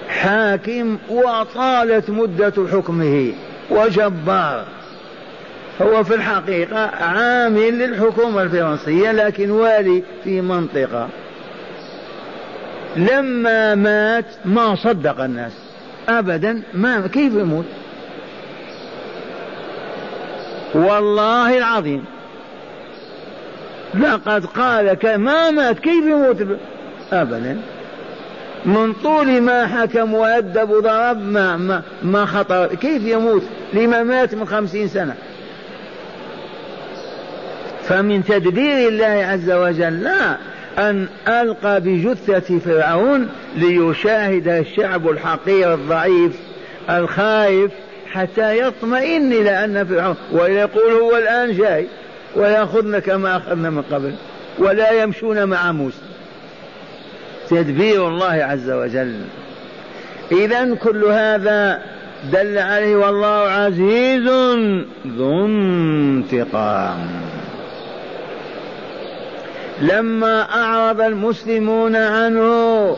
حاكم 0.08 0.98
وطالت 1.08 2.10
مدة 2.10 2.54
حكمه. 2.72 3.32
وجبار. 3.70 4.64
هو 5.82 6.04
في 6.04 6.14
الحقيقة 6.14 6.78
عامل 6.86 7.78
للحكومة 7.78 8.42
الفرنسية 8.42 9.12
لكن 9.12 9.50
والي 9.50 10.02
في 10.24 10.40
منطقة. 10.40 11.08
لما 12.96 13.74
مات 13.74 14.24
ما 14.44 14.74
صدق 14.74 15.20
الناس. 15.20 15.52
أبدا 16.08 16.62
ما 16.74 17.06
كيف 17.06 17.34
يموت؟ 17.34 17.64
والله 20.74 21.58
العظيم. 21.58 22.04
لقد 23.94 24.46
قال 24.46 25.18
ما 25.18 25.50
مات 25.50 25.78
كيف 25.78 26.04
يموت؟ 26.04 26.36
أبدا. 27.12 27.60
من 28.66 28.92
طول 28.92 29.40
ما 29.40 29.66
حكم 29.66 30.14
وأدب 30.14 30.70
وضرب 30.70 31.22
ما, 31.22 31.56
ما, 31.56 31.82
ما 32.02 32.26
خطر. 32.26 32.66
كيف 32.66 33.02
يموت؟ 33.02 33.42
لما 33.74 34.02
مات 34.02 34.34
من 34.34 34.46
خمسين 34.46 34.88
سنة. 34.88 35.14
فمن 37.88 38.24
تدبير 38.24 38.88
الله 38.88 39.06
عز 39.06 39.50
وجل 39.50 40.02
لا 40.02 40.36
أن 40.78 41.08
ألقى 41.28 41.80
بجثة 41.80 42.58
فرعون 42.58 43.28
ليشاهد 43.56 44.48
الشعب 44.48 45.08
الحقير 45.08 45.74
الضعيف 45.74 46.32
الخايف 46.90 47.70
حتى 48.12 48.58
يطمئن 48.58 49.32
إلى 49.32 49.64
أن 49.64 49.84
فرعون 49.86 50.16
ويقول 50.32 50.92
هو 50.92 51.16
الآن 51.16 51.56
جاي 51.56 51.86
ويأخذنا 52.36 52.98
كما 52.98 53.36
أخذنا 53.36 53.70
من 53.70 53.82
قبل 53.82 54.14
ولا 54.58 55.02
يمشون 55.02 55.44
مع 55.44 55.72
موسى. 55.72 56.02
تدبير 57.50 58.08
الله 58.08 58.44
عز 58.44 58.70
وجل. 58.70 59.14
إذا 60.32 60.74
كل 60.74 61.04
هذا 61.04 61.82
دل 62.32 62.58
عليه 62.58 62.96
والله 62.96 63.50
عزيز 63.50 64.28
ذو 65.06 65.46
انتقام. 65.46 67.27
لما 69.80 70.42
أعرض 70.42 71.00
المسلمون 71.00 71.96
عنه 71.96 72.96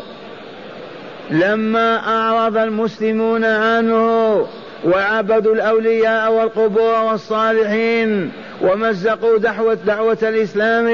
لما 1.31 1.97
أعرض 1.97 2.57
المسلمون 2.57 3.45
عنه 3.45 4.47
وعبدوا 4.85 5.55
الأولياء 5.55 6.33
والقبور 6.33 7.05
والصالحين 7.05 8.33
ومزقوا 8.61 9.39
دعوة 9.39 9.75
دعوة 9.75 10.19
الإسلام 10.23 10.91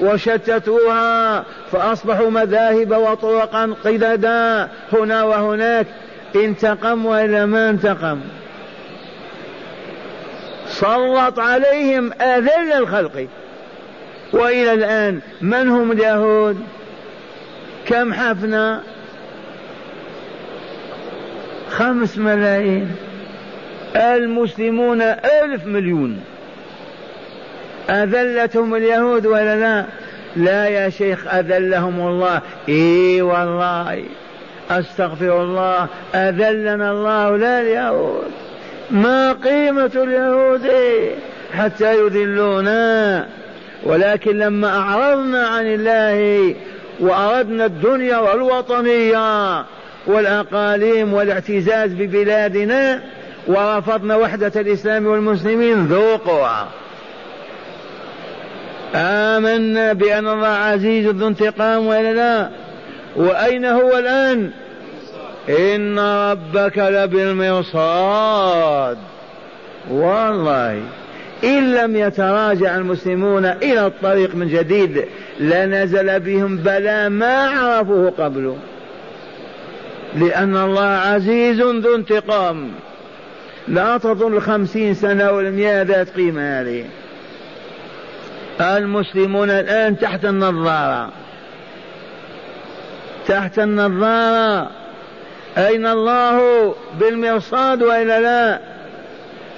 وشتتوها 0.00 1.44
فأصبحوا 1.72 2.30
مذاهب 2.30 2.90
وطرقا 2.90 3.74
قددا 3.84 4.68
هنا 4.92 5.22
وهناك 5.24 5.86
انتقم 6.36 7.06
وإلا 7.06 7.46
ما 7.46 7.70
انتقم. 7.70 8.20
سلط 10.66 11.38
عليهم 11.38 12.12
أذل 12.12 12.72
الخلق. 12.72 13.26
وإلى 14.32 14.72
الآن 14.72 15.20
من 15.40 15.68
هم 15.68 15.92
اليهود؟ 15.92 16.58
كم 17.86 18.14
حفنا؟ 18.14 18.82
خمس 21.70 22.18
ملايين. 22.18 22.96
المسلمون 23.96 25.02
ألف 25.02 25.66
مليون. 25.66 26.20
أذلتهم 27.90 28.74
اليهود 28.74 29.26
ولا 29.26 29.56
لا؟ 29.56 29.84
لا 30.36 30.68
يا 30.68 30.88
شيخ 30.88 31.34
أذلهم 31.34 32.08
الله. 32.08 32.40
إي 32.68 33.22
والله. 33.22 34.04
أستغفر 34.70 35.42
الله. 35.42 35.86
أذلنا 36.14 36.90
الله 36.90 37.36
لا 37.36 37.60
اليهود. 37.60 38.30
ما 38.90 39.32
قيمة 39.32 39.90
اليهود؟ 39.94 40.70
حتى 41.52 41.94
يذلونا. 41.94 43.26
ولكن 43.84 44.38
لما 44.38 44.78
أعرضنا 44.78 45.46
عن 45.46 45.66
الله 45.66 46.54
وأردنا 47.00 47.66
الدنيا 47.66 48.18
والوطنية 48.18 49.64
والأقاليم 50.06 51.14
والاعتزاز 51.14 51.92
ببلادنا 51.92 53.02
ورفضنا 53.46 54.16
وحدة 54.16 54.52
الإسلام 54.60 55.06
والمسلمين 55.06 55.86
ذوقوها 55.86 56.68
آمنا 58.94 59.92
بأن 59.92 60.28
الله 60.28 60.48
عزيز 60.48 61.06
ذو 61.06 61.28
انتقام 61.28 61.86
ولا 61.86 62.14
لا 62.14 62.48
وأين 63.16 63.64
هو 63.64 63.98
الآن؟ 63.98 64.50
إن 65.48 65.98
ربك 65.98 66.78
لبالمرصاد. 66.78 68.18
والله. 69.90 70.82
إن 71.44 71.74
لم 71.74 71.96
يتراجع 71.96 72.76
المسلمون 72.76 73.44
إلى 73.44 73.86
الطريق 73.86 74.34
من 74.34 74.48
جديد 74.48 75.04
لنزل 75.40 76.20
بهم 76.20 76.56
بلا 76.56 77.08
ما 77.08 77.48
عرفوه 77.48 78.10
قبل. 78.10 78.56
لأن 80.16 80.56
الله 80.56 80.82
عزيز 80.82 81.60
ذو 81.60 81.94
انتقام. 81.94 82.70
لا 83.68 83.98
تظن 83.98 84.40
خمسين 84.40 84.94
سنة 84.94 85.30
والمئة 85.30 85.82
ذات 85.82 86.10
قيمة 86.10 86.60
هذه. 86.60 86.84
المسلمون 88.60 89.50
الآن 89.50 89.98
تحت 89.98 90.24
النظارة. 90.24 91.12
تحت 93.26 93.58
النظارة. 93.58 94.70
أين 95.58 95.86
الله؟ 95.86 96.74
بالمرصاد 97.00 97.82
وإلا 97.82 98.20
لا؟ 98.20 98.77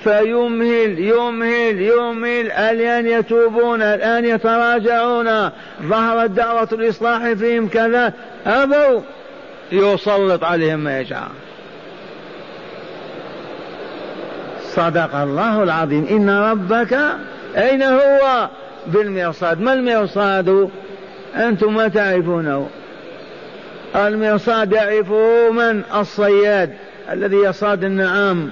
فيمهل 0.04 0.98
يمهل 0.98 1.80
يمهل. 1.80 2.46
الآن 2.46 3.06
يتوبون 3.06 3.82
الآن 3.82 4.24
يتراجعون. 4.24 5.50
ظهرت 5.82 6.30
دعوة 6.30 6.68
الإصلاح 6.72 7.32
فيهم 7.32 7.68
كذا. 7.68 8.12
أبوا 8.46 9.00
يسلط 9.72 10.44
عليهم 10.44 10.78
ما 10.78 11.00
يشاء. 11.00 11.28
صدق 14.62 15.14
الله 15.14 15.62
العظيم. 15.62 16.06
إن 16.10 16.30
ربك 16.30 16.98
أين 17.56 17.82
هو؟ 17.82 18.48
بالمرصاد. 18.86 19.60
ما 19.60 19.72
المرصاد؟ 19.72 20.70
أنتم 21.36 21.74
ما 21.74 21.88
تعرفونه. 21.88 22.68
المرصاد 23.96 24.72
يعرفه 24.72 25.50
من؟ 25.50 25.82
الصياد 25.94 26.72
الذي 27.12 27.36
يصاد 27.36 27.84
النعام. 27.84 28.50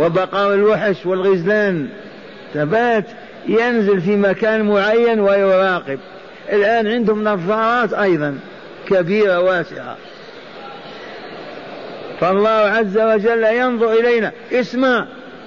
وبقاء 0.00 0.54
الوحش 0.54 1.06
والغزلان. 1.06 1.88
ثبات 2.54 3.04
ينزل 3.48 4.00
في 4.00 4.16
مكان 4.16 4.68
معين 4.68 5.20
ويراقب. 5.20 5.98
الآن 6.52 6.86
عندهم 6.86 7.24
نظارات 7.24 7.92
أيضا 7.92 8.38
كبيرة 8.88 9.40
واسعة. 9.40 9.96
فالله 12.20 12.48
عز 12.48 12.98
وجل 12.98 13.44
ينظر 13.44 13.92
إلينا. 13.92 14.32
اسمع 14.52 15.06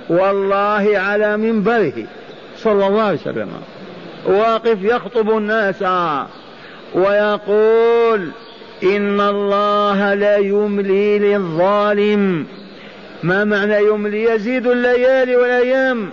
والله 0.10 0.92
على 0.98 1.38
منبره. 1.38 2.04
صلى 2.58 2.88
الله 2.88 3.02
عليه 3.02 3.20
وسلم. 3.20 3.50
واقف 4.26 4.78
يخطب 4.82 5.38
الناس. 5.38 5.82
ويقول 6.96 8.30
إن 8.84 9.22
الله 9.22 10.14
لا 10.14 10.38
يملي 10.38 11.20
للظالم. 11.20 12.46
ما 13.24 13.44
معنى 13.44 13.88
يملي 13.88 14.24
يزيد 14.24 14.68
الليالي 14.68 15.36
والأيام؟ 15.36 16.10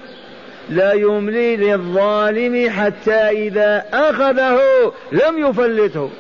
لا 0.70 0.92
يملي 0.92 1.56
للظالم 1.56 2.70
حتى 2.70 3.12
إذا 3.12 3.84
أخذه 3.92 4.58
لم 5.12 5.48
يفلته. 5.48 6.10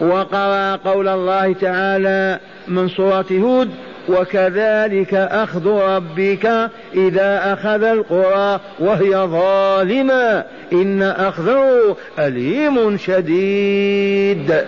وقرأ 0.00 0.76
قول 0.76 1.08
الله 1.08 1.52
تعالى 1.52 2.38
من 2.68 2.88
سورة 2.88 3.26
هود 3.32 3.70
وكذلك 4.08 5.14
أخذ 5.14 5.66
ربك 5.66 6.70
إذا 6.94 7.52
أخذ 7.52 7.82
القرى 7.82 8.60
وهي 8.78 9.16
ظالمة. 9.16 10.44
إن 10.72 11.02
أخذه 11.02 11.96
أليم 12.18 12.96
شديد. 12.96 14.64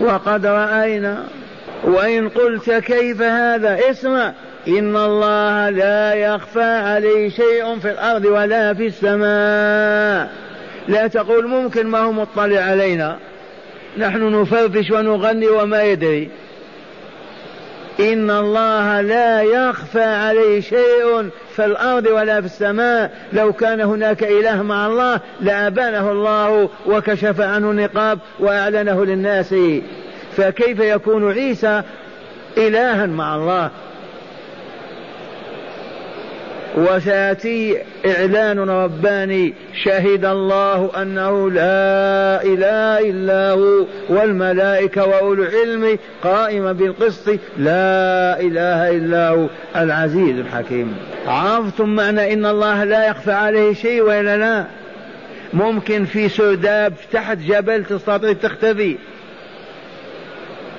وقد 0.00 0.46
رأينا 0.46 1.24
وإن 1.86 2.28
قلت 2.28 2.70
كيف 2.70 3.22
هذا 3.22 3.78
اسمع 3.90 4.32
إن 4.68 4.96
الله 4.96 5.70
لا 5.70 6.14
يخفى 6.14 6.62
عليه 6.62 7.28
شيء 7.28 7.78
في 7.78 7.90
الأرض 7.90 8.24
ولا 8.24 8.74
في 8.74 8.86
السماء. 8.86 10.30
لا 10.88 11.06
تقول 11.06 11.46
ممكن 11.46 11.86
ما 11.86 11.98
هو 11.98 12.12
مطلع 12.12 12.60
علينا. 12.60 13.16
نحن 13.98 14.40
نفرفش 14.40 14.90
ونغني 14.90 15.46
وما 15.46 15.82
يدري. 15.82 16.30
إن 18.00 18.30
الله 18.30 19.00
لا 19.00 19.42
يخفى 19.42 20.04
عليه 20.04 20.60
شيء 20.60 21.30
في 21.56 21.64
الأرض 21.64 22.06
ولا 22.06 22.40
في 22.40 22.46
السماء. 22.46 23.10
لو 23.32 23.52
كان 23.52 23.80
هناك 23.80 24.22
إله 24.22 24.62
مع 24.62 24.86
الله 24.86 25.20
لأبانه 25.40 26.12
الله 26.12 26.68
وكشف 26.86 27.40
عنه 27.40 27.70
النقاب 27.70 28.18
وأعلنه 28.40 29.04
للناس. 29.04 29.54
فكيف 30.36 30.80
يكون 30.80 31.32
عيسى 31.32 31.82
إلها 32.58 33.06
مع 33.06 33.36
الله؟ 33.36 33.70
وسيأتي 36.76 37.78
إعلان 38.06 38.58
رباني 38.58 39.54
شهد 39.84 40.24
الله 40.24 40.90
أنه 41.02 41.50
لا 41.50 42.42
إله 42.44 43.10
إلا 43.10 43.50
هو 43.50 43.86
والملائكة 44.08 45.06
وأولو 45.06 45.42
العلم 45.42 45.98
قائما 46.22 46.72
بالقسط 46.72 47.28
لا 47.58 48.40
إله 48.40 48.90
إلا 48.90 49.28
هو 49.28 49.46
العزيز 49.76 50.38
الحكيم. 50.38 50.96
عرفتم 51.26 51.88
معنى 51.88 52.32
إن 52.32 52.46
الله 52.46 52.84
لا 52.84 53.08
يخفى 53.08 53.32
عليه 53.32 53.74
شيء 53.74 54.02
وإلا 54.02 54.36
لا؟ 54.36 54.64
ممكن 55.52 56.04
في 56.04 56.28
سرداب 56.28 56.92
تحت 57.12 57.38
جبل 57.38 57.84
تستطيع 57.84 58.32
تختفي. 58.32 58.96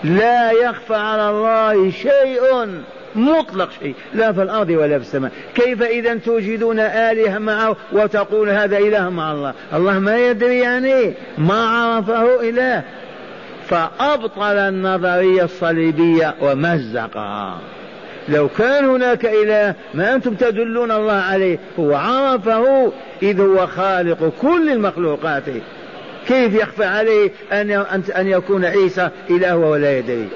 لا 0.03 0.51
يخفى 0.51 0.95
على 0.95 1.29
الله 1.29 1.91
شيء 1.91 2.67
مطلق 3.15 3.69
شيء 3.79 3.95
لا 4.13 4.31
في 4.31 4.41
الأرض 4.41 4.69
ولا 4.69 4.99
في 4.99 5.05
السماء. 5.05 5.31
كيف 5.55 5.81
إذا 5.81 6.15
توجدون 6.15 6.79
آلهة 6.79 7.37
معه 7.37 7.75
وتقول 7.91 8.49
هذا 8.49 8.77
إله 8.77 9.09
مع 9.09 9.31
الله؟ 9.31 9.53
الله 9.73 9.99
ما 9.99 10.17
يدري 10.17 10.59
يعني 10.59 11.13
ما 11.37 11.67
عرفه 11.67 12.49
إله. 12.49 12.83
فأبطل 13.67 14.57
النظرية 14.57 15.43
الصليبية 15.43 16.35
ومزقها. 16.41 17.57
لو 18.29 18.49
كان 18.57 18.85
هناك 18.85 19.25
إله 19.25 19.75
ما 19.93 20.15
أنتم 20.15 20.33
تدلون 20.33 20.91
الله 20.91 21.13
عليه 21.13 21.59
هو 21.79 21.95
عرفه 21.95 22.91
إذ 23.23 23.41
هو 23.41 23.67
خالق 23.67 24.31
كل 24.41 24.69
المخلوقات. 24.69 25.43
كيف 26.27 26.53
يخفى 26.53 26.85
عليه 26.85 27.31
أن 27.51 27.71
أن 28.17 28.27
يكون 28.27 28.65
عيسى 28.65 29.09
إله 29.29 29.57
ولا 29.57 29.97
يدري؟ 29.97 30.27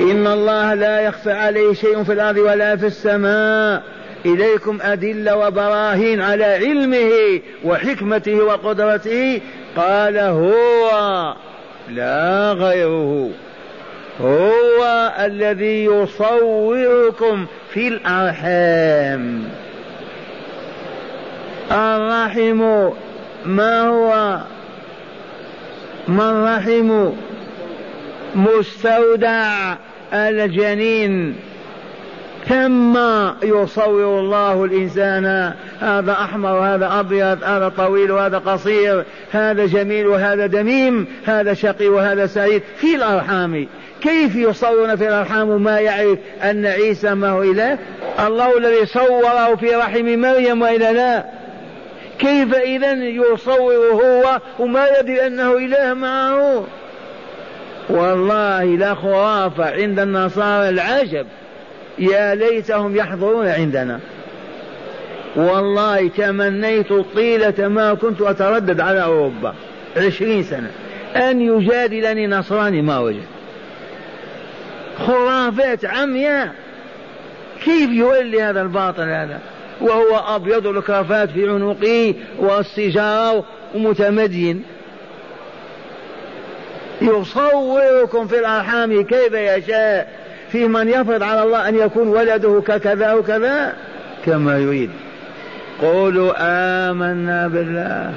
إن 0.00 0.26
الله 0.26 0.74
لا 0.74 1.00
يخفى 1.00 1.32
عليه 1.32 1.72
شيء 1.72 2.04
في 2.04 2.12
الأرض 2.12 2.36
ولا 2.36 2.76
في 2.76 2.86
السماء. 2.86 3.82
إليكم 4.26 4.78
أدلة 4.82 5.36
وبراهين 5.36 6.20
على 6.20 6.44
علمه 6.44 7.40
وحكمته 7.64 8.42
وقدرته. 8.42 9.40
قال 9.76 10.18
هو 10.18 11.34
لا 11.90 12.52
غيره. 12.52 13.30
هو 14.20 15.12
الذي 15.18 15.84
يصوركم 15.84 17.46
في 17.72 17.88
الأرحام. 17.88 19.44
الرحم 21.72 22.90
ما 23.46 23.80
هو 23.80 24.38
ما 26.08 26.30
الرحم 26.30 27.10
مستودع 28.34 29.74
الجنين 30.12 31.36
ثم 32.48 32.98
يصور 33.42 34.20
الله 34.20 34.64
الإنسان 34.64 35.52
هذا 35.80 36.12
أحمر 36.12 36.52
وهذا 36.52 37.00
أبيض 37.00 37.44
هذا 37.44 37.72
طويل 37.76 38.12
وهذا 38.12 38.38
قصير 38.38 39.04
هذا 39.32 39.66
جميل 39.66 40.06
وهذا 40.06 40.46
دميم 40.46 41.06
هذا 41.24 41.54
شقي 41.54 41.88
وهذا 41.88 42.26
سعيد. 42.26 42.62
في 42.76 42.96
الأرحام 42.96 43.66
كيف 44.00 44.36
يصورنا 44.36 44.96
في 44.96 45.08
الأرحام 45.08 45.62
ما 45.62 45.80
يعرف 45.80 46.18
أن 46.42 46.66
عيسى 46.66 47.14
ما 47.14 47.30
هو 47.30 47.42
إله؟ 47.42 47.78
الله 48.26 48.58
الذي 48.58 48.86
صوره 48.86 49.54
في 49.54 49.74
رحم 49.74 50.18
مريم 50.18 50.62
وإلا 50.62 50.92
لا. 50.92 51.24
كيف 52.18 52.54
إذا 52.54 52.92
يصور 52.92 53.74
هو 53.74 54.40
وما 54.58 54.86
يدري 54.98 55.26
أنه 55.26 55.56
إله 55.56 55.94
معه؟ 55.94 56.64
والله 57.88 58.64
لا 58.64 58.94
خرافة 58.94 59.64
عند 59.64 59.98
النصارى 59.98 60.68
العجب. 60.68 61.26
يا 61.98 62.34
ليتهم 62.34 62.96
يحضرون 62.96 63.48
عندنا. 63.48 64.00
والله 65.36 66.08
تمنيت 66.08 66.92
طيلة 67.14 67.68
ما 67.68 67.94
كنت 67.94 68.20
أتردد 68.20 68.80
على 68.80 69.02
أوروبا. 69.02 69.54
عشرين 69.96 70.42
سنة. 70.42 70.70
أن 71.16 71.40
يجادلني 71.40 72.26
نصراني 72.26 72.82
ما 72.82 72.98
وجد. 72.98 73.24
خرافات 75.06 75.84
عمياء. 75.84 76.54
كيف 77.64 77.90
يولي 77.90 78.42
هذا 78.42 78.62
الباطل 78.62 79.02
هذا؟ 79.02 79.40
وهو 79.80 80.36
أبيض 80.36 80.66
الكرافات 80.66 81.30
في 81.30 81.48
عنقه 81.48 82.14
والسجارة 82.38 83.44
ومتمدين 83.74 84.62
يصوركم 87.02 88.26
في 88.26 88.38
الأرحام 88.38 89.02
كيف 89.02 89.32
يشاء. 89.32 90.26
في 90.52 90.68
من 90.68 90.88
يفرض 90.88 91.22
على 91.22 91.42
الله 91.42 91.68
أن 91.68 91.78
يكون 91.78 92.08
ولده 92.08 92.62
ككذا 92.66 93.12
وكذا 93.12 93.72
كما 94.26 94.58
يريد. 94.58 94.90
قولوا 95.82 96.32
آمنا 96.40 97.48
بالله. 97.48 98.14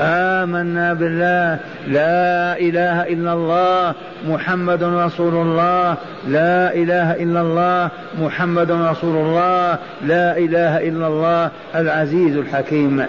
آمنا 0.00 0.92
بالله. 0.92 1.58
لا 1.86 2.58
إله 2.58 3.02
إلا 3.02 3.32
الله. 3.32 3.94
محمد 4.28 4.82
رسول 4.82 5.34
الله. 5.34 5.96
لا 6.28 6.74
إله 6.74 7.12
إلا 7.12 7.40
الله. 7.40 7.90
محمد 8.18 8.70
رسول 8.70 9.16
الله. 9.16 9.78
لا 10.04 10.38
إله 10.38 10.88
إلا 10.88 11.06
الله. 11.06 11.50
العزيز 11.74 12.36
الحكيم. 12.36 13.06